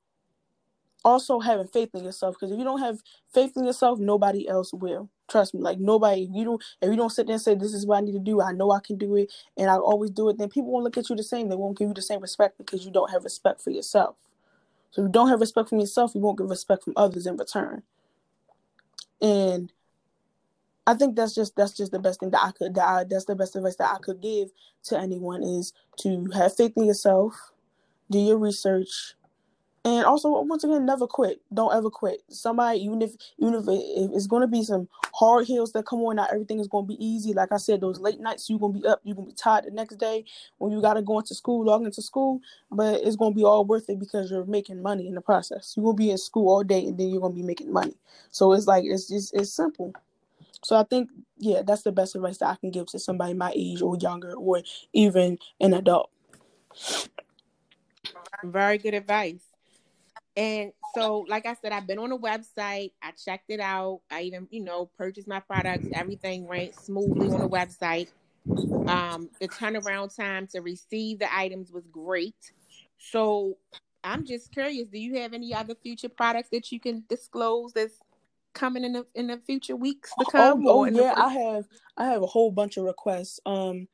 also 1.05 1.39
having 1.39 1.67
faith 1.67 1.89
in 1.93 2.03
yourself. 2.03 2.35
Because 2.35 2.51
if 2.51 2.57
you 2.57 2.63
don't 2.63 2.81
have 2.81 2.99
faith 3.33 3.53
in 3.55 3.65
yourself, 3.65 3.99
nobody 3.99 4.47
else 4.47 4.73
will. 4.73 5.09
Trust 5.29 5.53
me, 5.53 5.61
like 5.61 5.79
nobody. 5.79 6.23
If 6.23 6.29
you 6.33 6.43
don't, 6.43 6.63
if 6.81 6.89
you 6.89 6.95
don't 6.95 7.11
sit 7.11 7.27
there 7.27 7.35
and 7.35 7.41
say, 7.41 7.53
"This 7.53 7.73
is 7.73 7.85
what 7.85 7.97
I 7.97 8.01
need 8.01 8.13
to 8.13 8.19
do," 8.19 8.41
I 8.41 8.51
know 8.51 8.71
I 8.71 8.79
can 8.79 8.97
do 8.97 9.15
it, 9.15 9.31
and 9.55 9.69
I 9.69 9.75
always 9.75 10.09
do 10.09 10.29
it. 10.29 10.37
Then 10.39 10.49
people 10.49 10.71
won't 10.71 10.83
look 10.83 10.97
at 10.97 11.09
you 11.09 11.15
the 11.15 11.23
same. 11.23 11.49
They 11.49 11.55
won't 11.55 11.77
give 11.77 11.89
you 11.89 11.93
the 11.93 12.01
same 12.01 12.21
respect 12.21 12.57
because 12.57 12.83
you 12.85 12.91
don't 12.91 13.11
have 13.11 13.23
respect 13.23 13.61
for 13.61 13.69
yourself. 13.69 14.15
So 14.91 15.03
if 15.03 15.07
you 15.07 15.11
don't 15.11 15.29
have 15.29 15.39
respect 15.39 15.69
from 15.69 15.79
yourself, 15.79 16.15
you 16.15 16.21
won't 16.21 16.39
get 16.39 16.47
respect 16.47 16.83
from 16.83 16.93
others 16.95 17.27
in 17.27 17.37
return. 17.37 17.83
And 19.21 19.71
I 20.87 20.95
think 20.95 21.15
that's 21.15 21.35
just 21.35 21.55
that's 21.55 21.73
just 21.77 21.91
the 21.91 21.99
best 21.99 22.19
thing 22.19 22.31
that 22.31 22.43
I 22.43 22.51
could 22.51 22.73
that 22.75 22.87
I, 22.87 23.03
that's 23.03 23.25
the 23.25 23.35
best 23.35 23.55
advice 23.55 23.75
that 23.75 23.93
I 23.93 23.99
could 23.99 24.21
give 24.21 24.49
to 24.85 24.99
anyone 24.99 25.43
is 25.43 25.73
to 25.99 26.27
have 26.33 26.55
faith 26.55 26.73
in 26.75 26.85
yourself, 26.85 27.51
do 28.09 28.17
your 28.17 28.37
research, 28.37 29.13
and 29.85 30.05
also 30.05 30.41
once 30.41 30.63
again 30.63 30.85
never 30.85 31.07
quit. 31.07 31.41
Don't 31.53 31.73
ever 31.73 31.89
quit. 31.89 32.21
Somebody 32.29 32.79
even 32.79 33.01
if 33.01 33.11
even 33.37 33.53
if, 33.55 33.63
if 33.67 34.11
it's 34.13 34.27
going 34.27 34.41
to 34.41 34.47
be 34.47 34.63
some 34.63 34.89
hard 35.13 35.47
hills 35.47 35.71
that 35.73 35.85
come 35.85 35.99
on, 35.99 36.17
not 36.17 36.31
everything 36.31 36.59
is 36.59 36.67
going 36.67 36.85
to 36.85 36.95
be 36.95 37.03
easy. 37.03 37.33
Like 37.33 37.51
I 37.51 37.57
said, 37.57 37.81
those 37.81 37.99
late 37.99 38.19
nights 38.19 38.49
you're 38.49 38.59
going 38.59 38.73
to 38.73 38.79
be 38.79 38.87
up, 38.87 38.99
you're 39.03 39.15
going 39.15 39.27
to 39.27 39.33
be 39.33 39.37
tired 39.37 39.65
the 39.65 39.71
next 39.71 39.95
day 39.95 40.25
when 40.57 40.71
you 40.71 40.81
got 40.81 40.95
to 40.95 41.01
go 41.01 41.19
into 41.19 41.33
school, 41.33 41.65
log 41.65 41.83
into 41.85 42.01
school, 42.01 42.41
but 42.71 43.01
it's 43.01 43.15
going 43.15 43.33
to 43.33 43.37
be 43.37 43.43
all 43.43 43.65
worth 43.65 43.89
it 43.89 43.99
because 43.99 44.29
you're 44.29 44.45
making 44.45 44.81
money 44.81 45.07
in 45.07 45.15
the 45.15 45.21
process. 45.21 45.73
You're 45.75 45.85
going 45.85 45.95
to 45.95 46.03
be 46.03 46.11
in 46.11 46.17
school 46.17 46.49
all 46.49 46.63
day 46.63 46.85
and 46.85 46.97
then 46.97 47.09
you're 47.09 47.21
going 47.21 47.33
to 47.33 47.41
be 47.41 47.45
making 47.45 47.71
money. 47.71 47.95
So 48.31 48.53
it's 48.53 48.67
like 48.67 48.83
it's 48.85 49.07
just 49.07 49.33
it's 49.33 49.53
simple. 49.53 49.93
So 50.63 50.75
I 50.75 50.83
think, 50.83 51.09
yeah, 51.37 51.61
that's 51.65 51.83
the 51.83 51.91
best 51.91 52.15
advice 52.15 52.37
that 52.39 52.49
I 52.49 52.55
can 52.55 52.71
give 52.71 52.87
to 52.87 52.99
somebody 52.99 53.33
my 53.33 53.53
age 53.55 53.81
or 53.81 53.95
younger 53.97 54.33
or 54.33 54.61
even 54.93 55.37
an 55.61 55.73
adult. 55.73 56.09
Very 58.43 58.77
good 58.77 58.93
advice. 58.93 59.48
And 60.35 60.71
so, 60.95 61.25
like 61.27 61.45
I 61.45 61.55
said, 61.61 61.71
I've 61.71 61.87
been 61.87 61.99
on 61.99 62.09
the 62.09 62.17
website. 62.17 62.91
I 63.01 63.11
checked 63.11 63.49
it 63.49 63.59
out. 63.59 64.01
I 64.09 64.21
even, 64.21 64.47
you 64.51 64.63
know, 64.63 64.89
purchased 64.97 65.27
my 65.27 65.39
products. 65.39 65.87
Everything 65.93 66.47
went 66.47 66.75
smoothly 66.75 67.27
on 67.29 67.39
the 67.39 67.49
website. 67.49 68.07
Um, 68.87 69.29
the 69.39 69.47
turnaround 69.47 70.15
time 70.15 70.47
to 70.47 70.61
receive 70.61 71.19
the 71.19 71.35
items 71.35 71.71
was 71.71 71.87
great. 71.87 72.53
So 72.97 73.57
I'm 74.03 74.25
just 74.25 74.51
curious, 74.51 74.87
do 74.87 74.99
you 74.99 75.19
have 75.19 75.33
any 75.33 75.53
other 75.53 75.75
future 75.75 76.09
products 76.09 76.49
that 76.51 76.71
you 76.71 76.79
can 76.79 77.03
disclose 77.09 77.73
that's 77.73 77.99
coming 78.53 78.83
in 78.83 78.93
the 78.93 79.05
in 79.15 79.27
the 79.27 79.37
future 79.37 79.75
weeks 79.75 80.11
to 80.11 80.25
oh, 80.27 80.31
come? 80.31 80.67
Oh, 80.67 80.81
oh 80.81 80.85
yeah, 80.85 81.13
I 81.15 81.29
have 81.29 81.65
I 81.97 82.05
have 82.05 82.23
a 82.23 82.27
whole 82.27 82.51
bunch 82.51 82.77
of 82.77 82.85
requests. 82.85 83.39
Um, 83.45 83.87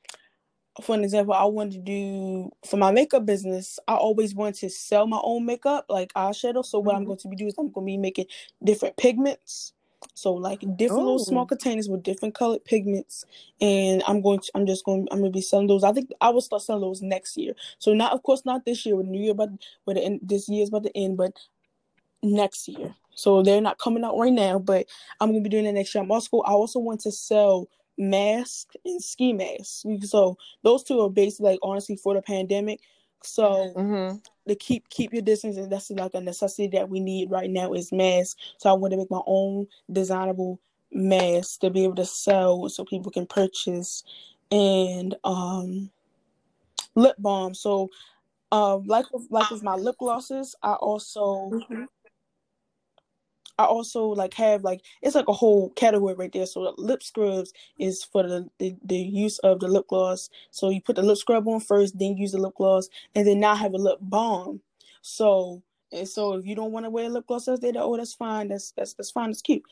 for 0.82 0.96
an 0.96 1.04
example, 1.04 1.34
I 1.34 1.46
wanted 1.46 1.74
to 1.74 1.80
do 1.80 2.52
for 2.66 2.78
my 2.78 2.92
makeup 2.92 3.26
business. 3.26 3.80
I 3.88 3.96
always 3.96 4.36
wanted 4.36 4.56
to 4.56 4.70
sell 4.70 5.08
my 5.08 5.20
own 5.24 5.46
makeup, 5.46 5.86
like 5.90 6.14
eyeshadow. 6.14 6.66
So 6.66 6.80
what 6.80 6.94
mm-hmm. 6.94 6.98
I'm 6.98 7.06
going 7.06 7.20
to 7.20 7.28
be 7.28 7.36
doing 7.36 7.50
is 7.50 7.56
I'm 7.58 7.72
going 7.72 7.86
to 7.86 7.92
be 7.92 7.98
making 7.98 8.26
different 8.64 8.98
pigments. 8.98 9.74
So 10.14 10.34
like 10.34 10.60
different 10.78 11.04
little 11.04 11.20
small 11.20 11.44
oh. 11.44 11.48
containers 11.48 11.90
with 11.90 12.04
different 12.04 12.36
colored 12.36 12.64
pigments, 12.64 13.26
and 13.60 14.04
I'm 14.08 14.22
going 14.22 14.40
to 14.40 14.52
I'm 14.54 14.66
just 14.68 14.86
going 14.86 15.08
I'm 15.12 15.20
going 15.20 15.32
to 15.32 15.36
be 15.36 15.42
selling 15.42 15.68
those. 15.68 15.84
I 15.84 15.94
think 15.94 16.12
I 16.22 16.30
will 16.30 16.42
start 16.42 16.62
selling 16.62 16.82
those 16.82 17.02
next 17.02 17.38
year. 17.38 17.54
So 17.80 17.94
not 17.94 18.14
of 18.14 18.22
course 18.22 18.46
not 18.46 18.66
this 18.66 18.86
year 18.86 18.96
with 18.96 19.08
New 19.08 19.22
Year, 19.22 19.34
but 19.34 19.50
with 19.86 19.98
the 19.98 20.04
end, 20.04 20.20
this 20.22 20.48
year's 20.48 20.70
about 20.70 20.84
to 20.84 20.96
end, 20.96 21.18
but 21.18 21.34
next 22.22 22.68
year. 22.68 22.94
So 23.16 23.42
they're 23.42 23.62
not 23.62 23.80
coming 23.80 24.04
out 24.04 24.18
right 24.18 24.32
now, 24.32 24.60
but 24.60 24.86
I'm 25.20 25.30
gonna 25.30 25.42
be 25.42 25.50
doing 25.50 25.66
it 25.66 25.72
next 25.72 25.96
year. 25.96 26.04
I'm 26.04 26.12
also 26.12 26.42
I 26.42 26.52
also 26.52 26.80
want 26.80 27.00
to 27.02 27.12
sell 27.12 27.68
masks 27.98 28.76
and 28.86 29.02
ski 29.02 29.34
mask. 29.34 29.86
So 30.04 30.38
those 30.64 30.84
two 30.84 31.02
are 31.02 31.10
basically 31.10 31.52
like 31.52 31.60
honestly 31.64 31.96
for 31.96 32.14
the 32.14 32.22
pandemic. 32.22 32.82
So 33.24 33.74
mm-hmm. 33.76 34.18
to 34.48 34.56
keep 34.56 34.90
keep 34.90 35.14
your 35.14 35.22
distance 35.22 35.58
and 35.58 35.72
that's 35.72 35.90
like 35.90 36.14
a 36.14 36.22
necessity 36.22 36.68
that 36.68 36.90
we 36.90 37.00
need 37.00 37.32
right 37.32 37.50
now 37.50 37.74
is 37.74 37.92
masks. 37.92 38.36
So 38.58 38.70
I 38.70 38.74
want 38.74 38.92
to 38.92 38.98
make 38.98 39.12
my 39.12 39.22
own 39.26 39.68
designable 39.92 40.60
masks 40.92 41.58
to 41.58 41.70
be 41.70 41.84
able 41.84 41.96
to 41.96 42.06
sell 42.06 42.70
so 42.70 42.86
people 42.86 43.12
can 43.12 43.26
purchase 43.26 44.04
and 44.52 45.16
um 45.24 45.90
lip 46.94 47.16
balm. 47.18 47.54
So 47.54 47.90
um 48.52 48.84
like 48.86 49.12
with, 49.12 49.28
like 49.30 49.50
with 49.50 49.64
my 49.64 49.76
lip 49.76 49.96
glosses, 49.98 50.56
I 50.62 50.74
also 50.74 51.50
mm-hmm. 51.52 51.86
I 53.58 53.66
also 53.66 54.08
like 54.08 54.34
have 54.36 54.64
like 54.64 54.82
it's 55.02 55.16
like 55.16 55.30
a 55.30 55.34
whole 55.34 55.70
category 55.72 56.16
right 56.16 56.32
there. 56.32 56.46
So 56.46 56.74
lip 56.78 57.04
scrubs 57.04 57.54
is 57.80 58.04
for 58.04 58.24
the, 58.24 58.50
the, 58.60 58.76
the 58.84 58.98
use 58.98 59.40
of 59.40 59.60
the 59.60 59.68
lip 59.68 59.88
gloss. 59.90 60.30
So 60.52 60.70
you 60.70 60.82
put 60.82 60.98
the 60.98 61.04
lip 61.04 61.18
scrub 61.18 61.48
on 61.48 61.62
first, 61.62 61.98
then 61.98 62.18
use 62.18 62.34
the 62.34 62.40
lip 62.40 62.56
gloss, 62.58 62.90
and 63.16 63.28
then 63.28 63.40
now 63.40 63.56
have 63.56 63.74
a 63.74 63.78
lip 63.78 64.00
balm. 64.02 64.62
So 65.02 65.64
and 65.92 66.08
so 66.08 66.34
if 66.34 66.46
you 66.46 66.56
don't 66.56 66.72
want 66.72 66.86
to 66.86 66.90
wear 66.90 67.10
lip 67.10 67.28
gloss 67.28 67.48
as 67.48 67.60
they 67.62 67.72
oh 67.78 67.98
that's 67.98 68.14
fine, 68.14 68.50
that's 68.50 68.72
that's 68.72 68.94
that's 68.96 69.12
fine, 69.12 69.30
it's 69.32 69.42
cute. 69.42 69.64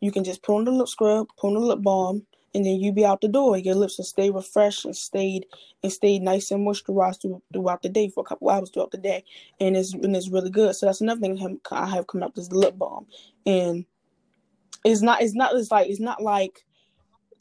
You 0.00 0.12
can 0.12 0.24
just 0.24 0.42
put 0.42 0.56
on 0.56 0.64
the 0.64 0.72
lip 0.72 0.88
scrub, 0.88 1.28
put 1.38 1.48
on 1.48 1.54
the 1.54 1.60
lip 1.60 1.82
balm, 1.82 2.26
and 2.54 2.64
then 2.64 2.80
you 2.80 2.92
be 2.92 3.04
out 3.04 3.20
the 3.20 3.28
door. 3.28 3.56
Your 3.56 3.74
lips 3.74 3.98
will 3.98 4.04
stay 4.04 4.30
refreshed 4.30 4.84
and 4.84 4.96
stayed 4.96 5.46
and 5.82 5.92
stayed 5.92 6.22
nice 6.22 6.50
and 6.50 6.66
moisturized 6.66 7.38
throughout 7.52 7.82
the 7.82 7.88
day 7.88 8.08
for 8.08 8.20
a 8.20 8.24
couple 8.24 8.50
hours 8.50 8.70
throughout 8.70 8.90
the 8.90 8.98
day, 8.98 9.24
and 9.60 9.76
it's 9.76 9.94
and 9.94 10.14
it's 10.16 10.28
really 10.28 10.50
good. 10.50 10.74
So 10.74 10.86
that's 10.86 11.00
another 11.00 11.20
thing 11.20 11.60
I 11.70 11.86
have 11.86 12.06
coming 12.06 12.24
up 12.24 12.34
this 12.34 12.52
lip 12.52 12.76
balm, 12.76 13.06
and 13.46 13.84
it's 14.84 15.02
not 15.02 15.22
it's 15.22 15.34
not 15.34 15.54
it's 15.54 15.70
like 15.70 15.88
it's 15.88 16.00
not 16.00 16.22
like 16.22 16.64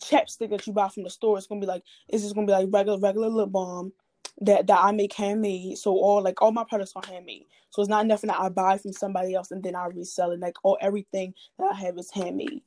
chapstick 0.01 0.49
that 0.49 0.65
you 0.65 0.73
buy 0.73 0.89
from 0.89 1.03
the 1.03 1.09
store. 1.09 1.37
It's 1.37 1.47
gonna 1.47 1.61
be 1.61 1.67
like 1.67 1.83
it's 2.07 2.23
just 2.23 2.35
gonna 2.35 2.47
be 2.47 2.53
like 2.53 2.69
regular 2.71 2.99
regular 2.99 3.29
lip 3.29 3.51
balm 3.51 3.93
that 4.41 4.67
that 4.67 4.79
I 4.79 4.91
make 4.91 5.13
handmade. 5.13 5.77
So 5.77 5.91
all 5.91 6.21
like 6.21 6.41
all 6.41 6.51
my 6.51 6.63
products 6.63 6.93
are 6.95 7.03
handmade. 7.07 7.45
So 7.71 7.81
it's 7.81 7.89
not 7.89 8.05
nothing 8.05 8.29
that 8.29 8.39
I 8.39 8.49
buy 8.49 8.77
from 8.77 8.93
somebody 8.93 9.35
else 9.35 9.51
and 9.51 9.63
then 9.63 9.75
I 9.75 9.87
resell 9.87 10.31
it. 10.31 10.39
Like 10.39 10.55
all 10.63 10.77
everything 10.81 11.33
that 11.57 11.71
I 11.73 11.75
have 11.75 11.97
is 11.97 12.11
handmade. 12.11 12.61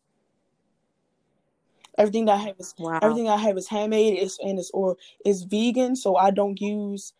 Everything 1.98 2.24
that 2.26 2.32
I 2.32 2.42
have 2.42 2.56
is 2.58 2.74
wow. 2.78 2.98
everything 3.02 3.28
I 3.28 3.36
have 3.36 3.56
is 3.58 3.68
handmade. 3.68 4.18
It's 4.18 4.38
and 4.40 4.58
it's 4.58 4.70
or 4.72 4.96
is 5.24 5.44
vegan. 5.44 5.96
So 5.96 6.16
I 6.16 6.30
don't 6.30 6.60
use 6.60 7.12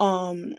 um 0.00 0.56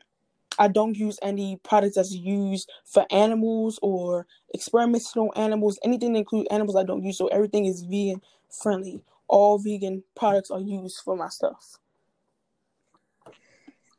I 0.59 0.67
don't 0.67 0.97
use 0.97 1.19
any 1.21 1.59
products 1.63 1.95
that's 1.95 2.13
used 2.13 2.69
for 2.85 3.05
animals 3.11 3.79
or 3.81 4.25
experimental 4.53 5.31
animals. 5.35 5.79
Anything 5.83 6.13
that 6.13 6.19
include 6.19 6.47
animals, 6.49 6.75
I 6.75 6.83
don't 6.83 7.03
use. 7.03 7.17
So 7.17 7.27
everything 7.27 7.65
is 7.65 7.83
vegan 7.83 8.21
friendly. 8.49 9.03
All 9.27 9.59
vegan 9.59 10.03
products 10.15 10.49
are 10.49 10.59
used 10.59 11.01
for 11.03 11.15
my 11.15 11.29
stuff. 11.29 11.77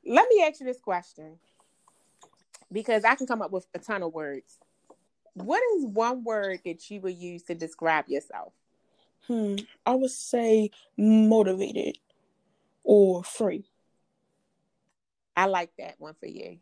let 0.06 0.26
me 0.30 0.42
ask 0.42 0.60
you 0.60 0.66
this 0.66 0.80
question 0.80 1.38
because 2.72 3.04
I 3.04 3.14
can 3.14 3.26
come 3.26 3.42
up 3.42 3.50
with 3.50 3.66
a 3.74 3.78
ton 3.78 4.02
of 4.02 4.12
words. 4.12 4.58
What 5.34 5.62
is 5.76 5.84
one 5.84 6.24
word 6.24 6.60
that 6.64 6.90
you 6.90 7.00
would 7.02 7.16
use 7.16 7.42
to 7.44 7.54
describe 7.54 8.08
yourself? 8.08 8.52
Hmm. 9.28 9.56
I 9.84 9.94
would 9.94 10.10
say 10.10 10.70
motivated 10.96 11.98
or 12.82 13.22
free. 13.22 13.70
I 15.36 15.46
like 15.46 15.70
that 15.78 15.96
one 15.98 16.14
for 16.18 16.26
you. 16.26 16.58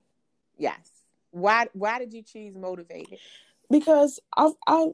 Yes. 0.59 0.91
Why 1.31 1.69
why 1.73 1.99
did 1.99 2.13
you 2.13 2.23
choose 2.23 2.57
motivated? 2.57 3.19
Because 3.71 4.21
I 4.37 4.51
I 4.67 4.89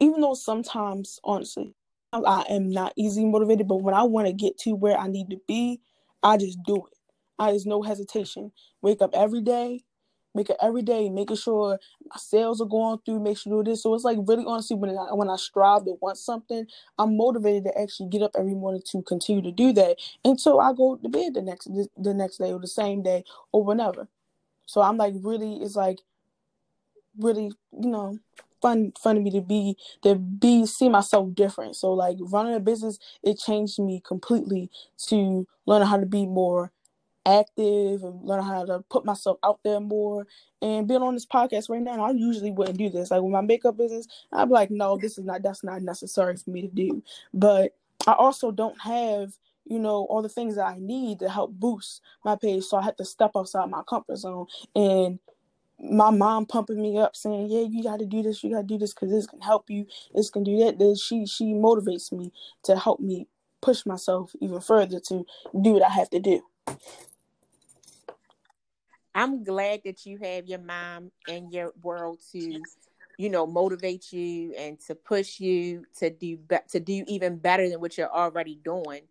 even 0.00 0.20
though 0.20 0.34
sometimes 0.34 1.20
honestly 1.22 1.74
I 2.12 2.44
am 2.48 2.70
not 2.70 2.92
easily 2.96 3.26
motivated, 3.26 3.68
but 3.68 3.82
when 3.82 3.94
I 3.94 4.04
want 4.04 4.26
to 4.26 4.32
get 4.32 4.56
to 4.60 4.74
where 4.74 4.96
I 4.96 5.08
need 5.08 5.30
to 5.30 5.40
be, 5.48 5.80
I 6.22 6.36
just 6.36 6.58
do 6.64 6.76
it. 6.76 6.98
I 7.38 7.52
just 7.52 7.66
no 7.66 7.82
hesitation. 7.82 8.52
Wake 8.82 9.02
up 9.02 9.10
every 9.14 9.40
day, 9.40 9.84
make 10.34 10.50
it 10.50 10.56
every 10.60 10.82
day, 10.82 11.08
making 11.08 11.36
sure 11.36 11.78
my 12.08 12.16
sales 12.16 12.60
are 12.60 12.66
going 12.66 12.98
through, 13.04 13.20
make 13.20 13.38
sure 13.38 13.62
do 13.62 13.70
this. 13.70 13.82
So 13.82 13.94
it's 13.94 14.04
like 14.04 14.18
really 14.26 14.44
honestly 14.46 14.76
when 14.76 14.90
I 14.90 15.12
when 15.14 15.30
I 15.30 15.36
strive 15.36 15.84
to 15.84 15.96
want 16.00 16.18
something, 16.18 16.66
I'm 16.98 17.16
motivated 17.16 17.64
to 17.64 17.80
actually 17.80 18.08
get 18.08 18.22
up 18.22 18.32
every 18.38 18.54
morning 18.54 18.82
to 18.86 19.02
continue 19.02 19.42
to 19.42 19.52
do 19.52 19.72
that 19.74 19.98
until 20.24 20.60
I 20.60 20.72
go 20.72 20.96
to 20.96 21.08
bed 21.08 21.34
the 21.34 21.42
next 21.42 21.68
the 21.96 22.14
next 22.14 22.38
day 22.38 22.52
or 22.52 22.60
the 22.60 22.66
same 22.66 23.02
day 23.02 23.24
or 23.52 23.64
whenever. 23.64 24.08
So 24.66 24.82
I'm 24.82 24.96
like 24.96 25.14
really 25.22 25.56
it's 25.56 25.76
like 25.76 26.00
really, 27.18 27.52
you 27.72 27.88
know, 27.88 28.18
fun 28.60 28.92
fun 28.98 29.16
to 29.16 29.20
me 29.20 29.30
to 29.30 29.40
be 29.40 29.76
to 30.02 30.14
be 30.14 30.66
see 30.66 30.88
myself 30.88 31.34
different. 31.34 31.76
So 31.76 31.92
like 31.92 32.16
running 32.20 32.54
a 32.54 32.60
business, 32.60 32.98
it 33.22 33.38
changed 33.38 33.78
me 33.78 34.02
completely 34.04 34.70
to 35.08 35.46
learn 35.66 35.82
how 35.86 35.98
to 35.98 36.06
be 36.06 36.26
more 36.26 36.72
active 37.26 38.02
and 38.02 38.22
learn 38.22 38.42
how 38.42 38.64
to 38.64 38.80
put 38.90 39.04
myself 39.04 39.38
out 39.44 39.60
there 39.64 39.80
more 39.80 40.26
and 40.62 40.86
being 40.86 41.02
on 41.02 41.14
this 41.14 41.26
podcast 41.26 41.68
right 41.68 41.82
now 41.82 42.02
i 42.04 42.10
usually 42.10 42.50
wouldn't 42.50 42.78
do 42.78 42.90
this. 42.90 43.10
Like 43.10 43.22
with 43.22 43.32
my 43.32 43.40
makeup 43.40 43.76
business 43.76 44.06
i'd 44.32 44.46
be 44.46 44.52
like 44.52 44.70
no 44.70 44.96
this 44.96 45.18
is 45.18 45.24
not 45.24 45.42
that's 45.42 45.64
not 45.64 45.82
necessary 45.82 46.36
for 46.36 46.50
me 46.50 46.62
to 46.62 46.68
do. 46.68 47.02
But 47.32 47.74
i 48.06 48.12
also 48.12 48.50
don't 48.50 48.80
have 48.80 49.32
you 49.66 49.78
know 49.78 50.06
all 50.10 50.22
the 50.22 50.28
things 50.28 50.56
that 50.56 50.66
i 50.66 50.76
need 50.78 51.20
to 51.20 51.28
help 51.28 51.52
boost 51.52 52.02
my 52.24 52.36
page 52.36 52.64
so 52.64 52.76
i 52.76 52.82
had 52.82 52.98
to 52.98 53.04
step 53.04 53.30
outside 53.36 53.70
my 53.70 53.82
comfort 53.88 54.16
zone. 54.16 54.46
And 54.74 55.18
my 55.80 56.10
mom 56.10 56.46
pumping 56.46 56.80
me 56.80 56.98
up 56.98 57.16
saying 57.16 57.48
yeah 57.50 57.66
you 57.68 57.82
got 57.82 57.98
to 57.98 58.06
do 58.06 58.22
this 58.22 58.44
you 58.44 58.50
got 58.50 58.60
to 58.60 58.66
do 58.66 58.78
this 58.78 58.94
because 58.94 59.10
this 59.10 59.26
can 59.26 59.40
help 59.40 59.68
you 59.68 59.86
this 60.14 60.30
can 60.30 60.44
do 60.44 60.58
that. 60.64 60.78
Then 60.78 60.94
she 60.94 61.26
she 61.26 61.46
motivates 61.46 62.12
me 62.12 62.32
to 62.64 62.78
help 62.78 63.00
me 63.00 63.28
push 63.64 63.86
myself 63.86 64.32
even 64.40 64.60
further 64.60 65.00
to 65.00 65.24
do 65.62 65.72
what 65.72 65.82
i 65.82 65.88
have 65.88 66.10
to 66.10 66.20
do 66.20 66.42
I'm 69.14 69.44
glad 69.44 69.82
that 69.84 70.04
you 70.06 70.18
have 70.22 70.46
your 70.46 70.58
mom 70.58 71.12
in 71.28 71.50
your 71.50 71.72
world 71.82 72.18
to, 72.32 72.60
you 73.16 73.28
know, 73.28 73.46
motivate 73.46 74.12
you 74.12 74.54
and 74.58 74.78
to 74.86 74.94
push 74.94 75.38
you 75.38 75.84
to 75.98 76.10
do 76.10 76.36
be- 76.36 76.56
to 76.70 76.80
do 76.80 77.04
even 77.06 77.36
better 77.36 77.68
than 77.68 77.80
what 77.80 77.96
you're 77.96 78.12
already 78.12 78.58
doing, 78.64 79.02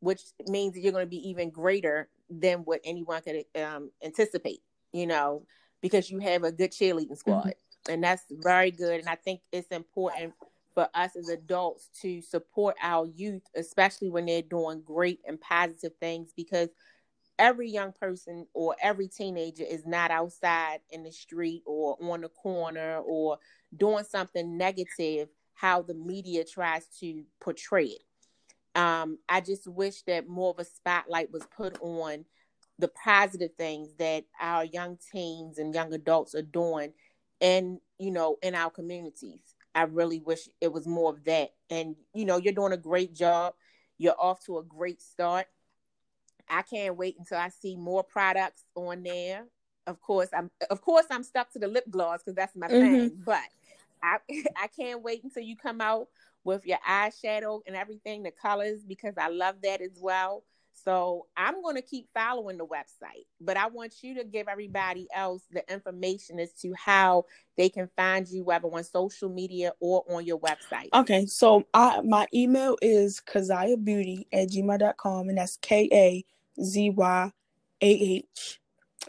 which 0.00 0.22
means 0.48 0.74
that 0.74 0.80
you're 0.80 0.92
going 0.92 1.06
to 1.06 1.10
be 1.10 1.28
even 1.28 1.50
greater 1.50 2.08
than 2.28 2.60
what 2.60 2.80
anyone 2.84 3.22
could 3.22 3.44
um, 3.62 3.90
anticipate. 4.04 4.62
You 4.92 5.06
know, 5.06 5.46
because 5.80 6.10
you 6.10 6.18
have 6.18 6.44
a 6.44 6.52
good 6.52 6.72
cheerleading 6.72 7.04
mm-hmm. 7.04 7.14
squad, 7.14 7.46
mm-hmm. 7.46 7.92
and 7.92 8.04
that's 8.04 8.24
very 8.30 8.70
good. 8.72 9.00
And 9.00 9.08
I 9.08 9.14
think 9.14 9.40
it's 9.52 9.68
important 9.68 10.34
for 10.74 10.88
us 10.94 11.16
as 11.16 11.28
adults 11.28 11.88
to 12.00 12.20
support 12.22 12.76
our 12.82 13.06
youth, 13.06 13.42
especially 13.54 14.10
when 14.10 14.26
they're 14.26 14.42
doing 14.42 14.82
great 14.82 15.20
and 15.26 15.40
positive 15.40 15.92
things, 16.00 16.32
because 16.36 16.68
every 17.42 17.68
young 17.68 17.92
person 17.92 18.46
or 18.54 18.76
every 18.80 19.08
teenager 19.08 19.64
is 19.68 19.84
not 19.84 20.12
outside 20.12 20.78
in 20.90 21.02
the 21.02 21.10
street 21.10 21.64
or 21.66 21.98
on 22.00 22.20
the 22.20 22.28
corner 22.28 22.98
or 22.98 23.36
doing 23.76 24.04
something 24.04 24.56
negative 24.56 25.28
how 25.52 25.82
the 25.82 25.92
media 25.92 26.44
tries 26.44 26.86
to 27.00 27.24
portray 27.40 27.86
it. 27.86 28.02
Um, 28.76 29.18
I 29.28 29.40
just 29.40 29.66
wish 29.66 30.02
that 30.02 30.28
more 30.28 30.50
of 30.50 30.60
a 30.60 30.64
spotlight 30.64 31.32
was 31.32 31.42
put 31.56 31.76
on 31.80 32.24
the 32.78 32.88
positive 33.04 33.50
things 33.58 33.88
that 33.98 34.24
our 34.40 34.64
young 34.64 34.96
teens 35.12 35.58
and 35.58 35.74
young 35.74 35.92
adults 35.92 36.36
are 36.36 36.42
doing 36.42 36.92
and 37.40 37.78
you 37.98 38.12
know 38.12 38.36
in 38.40 38.54
our 38.54 38.70
communities. 38.70 39.56
I 39.74 39.82
really 39.82 40.20
wish 40.20 40.48
it 40.60 40.72
was 40.72 40.86
more 40.86 41.10
of 41.10 41.24
that. 41.24 41.50
And 41.70 41.96
you 42.14 42.24
know, 42.24 42.36
you're 42.36 42.52
doing 42.52 42.72
a 42.72 42.76
great 42.76 43.14
job. 43.14 43.54
You're 43.98 44.18
off 44.18 44.44
to 44.46 44.58
a 44.58 44.64
great 44.64 45.02
start. 45.02 45.46
I 46.48 46.62
can't 46.62 46.96
wait 46.96 47.16
until 47.18 47.38
I 47.38 47.48
see 47.48 47.76
more 47.76 48.02
products 48.02 48.64
on 48.74 49.02
there. 49.02 49.46
Of 49.86 50.00
course, 50.00 50.28
I'm 50.32 50.50
of 50.70 50.80
course 50.80 51.06
I'm 51.10 51.24
stuck 51.24 51.52
to 51.52 51.58
the 51.58 51.68
lip 51.68 51.84
gloss 51.90 52.20
because 52.20 52.36
that's 52.36 52.54
my 52.54 52.68
mm-hmm. 52.68 52.94
thing. 52.94 53.22
But 53.24 53.42
I 54.02 54.18
I 54.56 54.66
can't 54.68 55.02
wait 55.02 55.24
until 55.24 55.42
you 55.42 55.56
come 55.56 55.80
out 55.80 56.08
with 56.44 56.66
your 56.66 56.78
eyeshadow 56.88 57.60
and 57.66 57.76
everything, 57.76 58.22
the 58.22 58.30
colors, 58.30 58.82
because 58.86 59.14
I 59.16 59.28
love 59.28 59.56
that 59.62 59.80
as 59.80 59.98
well. 60.00 60.42
So 60.72 61.26
I'm 61.36 61.62
going 61.62 61.76
to 61.76 61.82
keep 61.82 62.08
following 62.14 62.58
the 62.58 62.66
website, 62.66 63.26
but 63.40 63.56
I 63.56 63.68
want 63.68 63.94
you 64.02 64.14
to 64.16 64.24
give 64.24 64.48
everybody 64.48 65.06
else 65.14 65.42
the 65.50 65.70
information 65.72 66.38
as 66.40 66.52
to 66.62 66.72
how 66.76 67.26
they 67.56 67.68
can 67.68 67.88
find 67.96 68.28
you, 68.28 68.44
whether 68.44 68.68
on 68.68 68.82
social 68.82 69.28
media 69.28 69.72
or 69.80 70.04
on 70.08 70.24
your 70.24 70.40
website. 70.40 70.88
Okay, 70.94 71.26
so 71.26 71.64
I, 71.74 72.00
my 72.02 72.26
email 72.34 72.76
is 72.82 73.20
kazyah 73.26 74.24
at 74.32 74.48
gmail.com, 74.48 75.28
and 75.28 75.38
that's 75.38 75.56
K 75.58 75.88
A 75.92 76.24
Z 76.62 76.90
Y 76.90 77.32
A 77.80 77.86
H, 77.86 78.60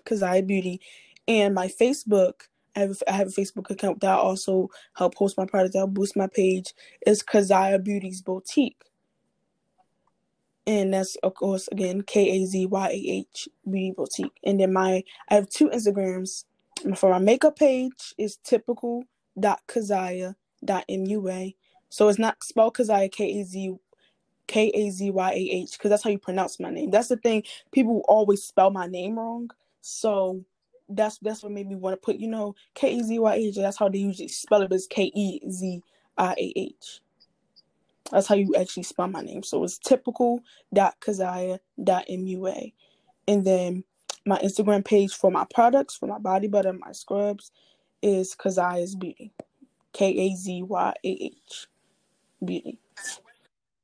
Kazyah 0.06 0.45
Beauty. 0.45 0.82
And 1.28 1.56
my 1.56 1.67
Facebook, 1.67 2.34
I 2.76 2.82
have, 2.82 3.02
have 3.08 3.28
a 3.28 3.32
Facebook 3.32 3.69
account 3.69 4.02
that 4.02 4.12
I 4.12 4.17
also 4.17 4.69
help 4.95 5.15
post 5.15 5.38
my 5.38 5.45
products, 5.45 5.76
I'll 5.76 5.88
boost 5.88 6.17
my 6.17 6.28
page, 6.28 6.73
is 7.08 7.23
Kazyah 7.23 7.84
Beauty's 7.84 8.21
Boutique 8.21 8.84
and 10.67 10.93
that's 10.93 11.15
of 11.17 11.36
course 11.36 11.67
again 11.71 12.02
K 12.04 12.41
A 12.41 12.45
Z 12.45 12.65
Y 12.67 12.89
A 12.89 12.93
H 12.93 13.49
Beauty 13.69 13.93
Boutique. 13.95 14.38
And 14.43 14.60
then 14.60 14.73
my 14.73 15.04
I 15.30 15.36
have 15.36 15.49
two 15.49 15.69
Instagrams. 15.69 16.45
For 16.97 17.10
my 17.12 17.19
makeup 17.19 17.58
page 17.58 18.13
is 18.17 18.38
typical 18.38 19.04
dot 19.39 19.62
Kaziah 19.67 20.36
dot 20.65 20.86
M 20.89 21.06
U 21.06 21.30
A. 21.30 21.56
So 21.89 22.10
it's 22.10 22.19
not 22.19 22.43
spelled 22.43 22.76
Kaziah 22.76 23.12
K 23.12 23.41
A 23.41 23.43
Z 23.45 23.76
K 24.47 24.69
A 24.73 24.89
Z 24.91 25.12
Y 25.12 25.32
A 25.32 25.36
H 25.36 25.73
because 25.73 25.89
that's 25.91 26.04
how 26.04 26.10
you 26.10 26.19
pronounce 26.19 26.60
my 26.60 26.71
name. 26.71 26.91
That's 26.91 27.10
the 27.10 27.17
thing. 27.17 27.43
People 27.71 28.04
always 28.08 28.43
spell 28.43 28.71
my 28.71 28.88
name 28.88 29.17
wrong. 29.17 29.49
So 29.82 30.43
that's 30.89 31.19
that's 31.19 31.43
what 31.43 31.52
made 31.54 31.67
me 31.69 31.76
want 31.76 31.93
to 31.93 32.06
put, 32.06 32.17
you 32.17 32.28
know, 32.30 32.56
K 32.76 32.99
A 32.99 33.04
Z 33.04 33.19
Y 33.19 33.34
A 33.36 33.38
H. 33.38 33.56
That's 33.58 33.78
how 33.78 33.89
they 33.89 33.99
usually 33.99 34.30
spell 34.30 34.63
it, 34.63 34.69
but 34.69 34.76
it's 34.76 34.88
K 34.88 35.12
E 35.15 35.41
Z 35.49 35.82
I 36.17 36.34
A 36.34 36.54
H. 36.58 37.02
That's 38.13 38.28
how 38.28 38.36
you 38.36 38.54
actually 38.56 38.84
spell 38.84 39.08
my 39.08 39.21
name. 39.21 39.41
So 39.43 39.63
it's 39.63 39.80
typical 39.80 40.41
dot 40.73 40.95
dot 41.02 42.06
mua, 42.08 42.71
and 43.28 43.43
then 43.43 43.84
my 44.26 44.38
Instagram 44.39 44.86
page 44.86 45.13
for 45.13 45.32
my 45.32 45.45
products, 45.54 45.97
for 45.97 46.08
my 46.08 46.19
body 46.19 46.47
butter, 46.47 46.73
my 46.73 46.91
scrubs, 46.91 47.52
is 48.04 48.36
Kazyah's 48.36 48.95
Beauty, 48.95 49.34
K 49.93 50.10
A 50.10 50.36
Z 50.36 50.62
Y 50.62 50.93
A 51.04 51.10
H, 51.10 51.67
Beauty. 52.45 52.78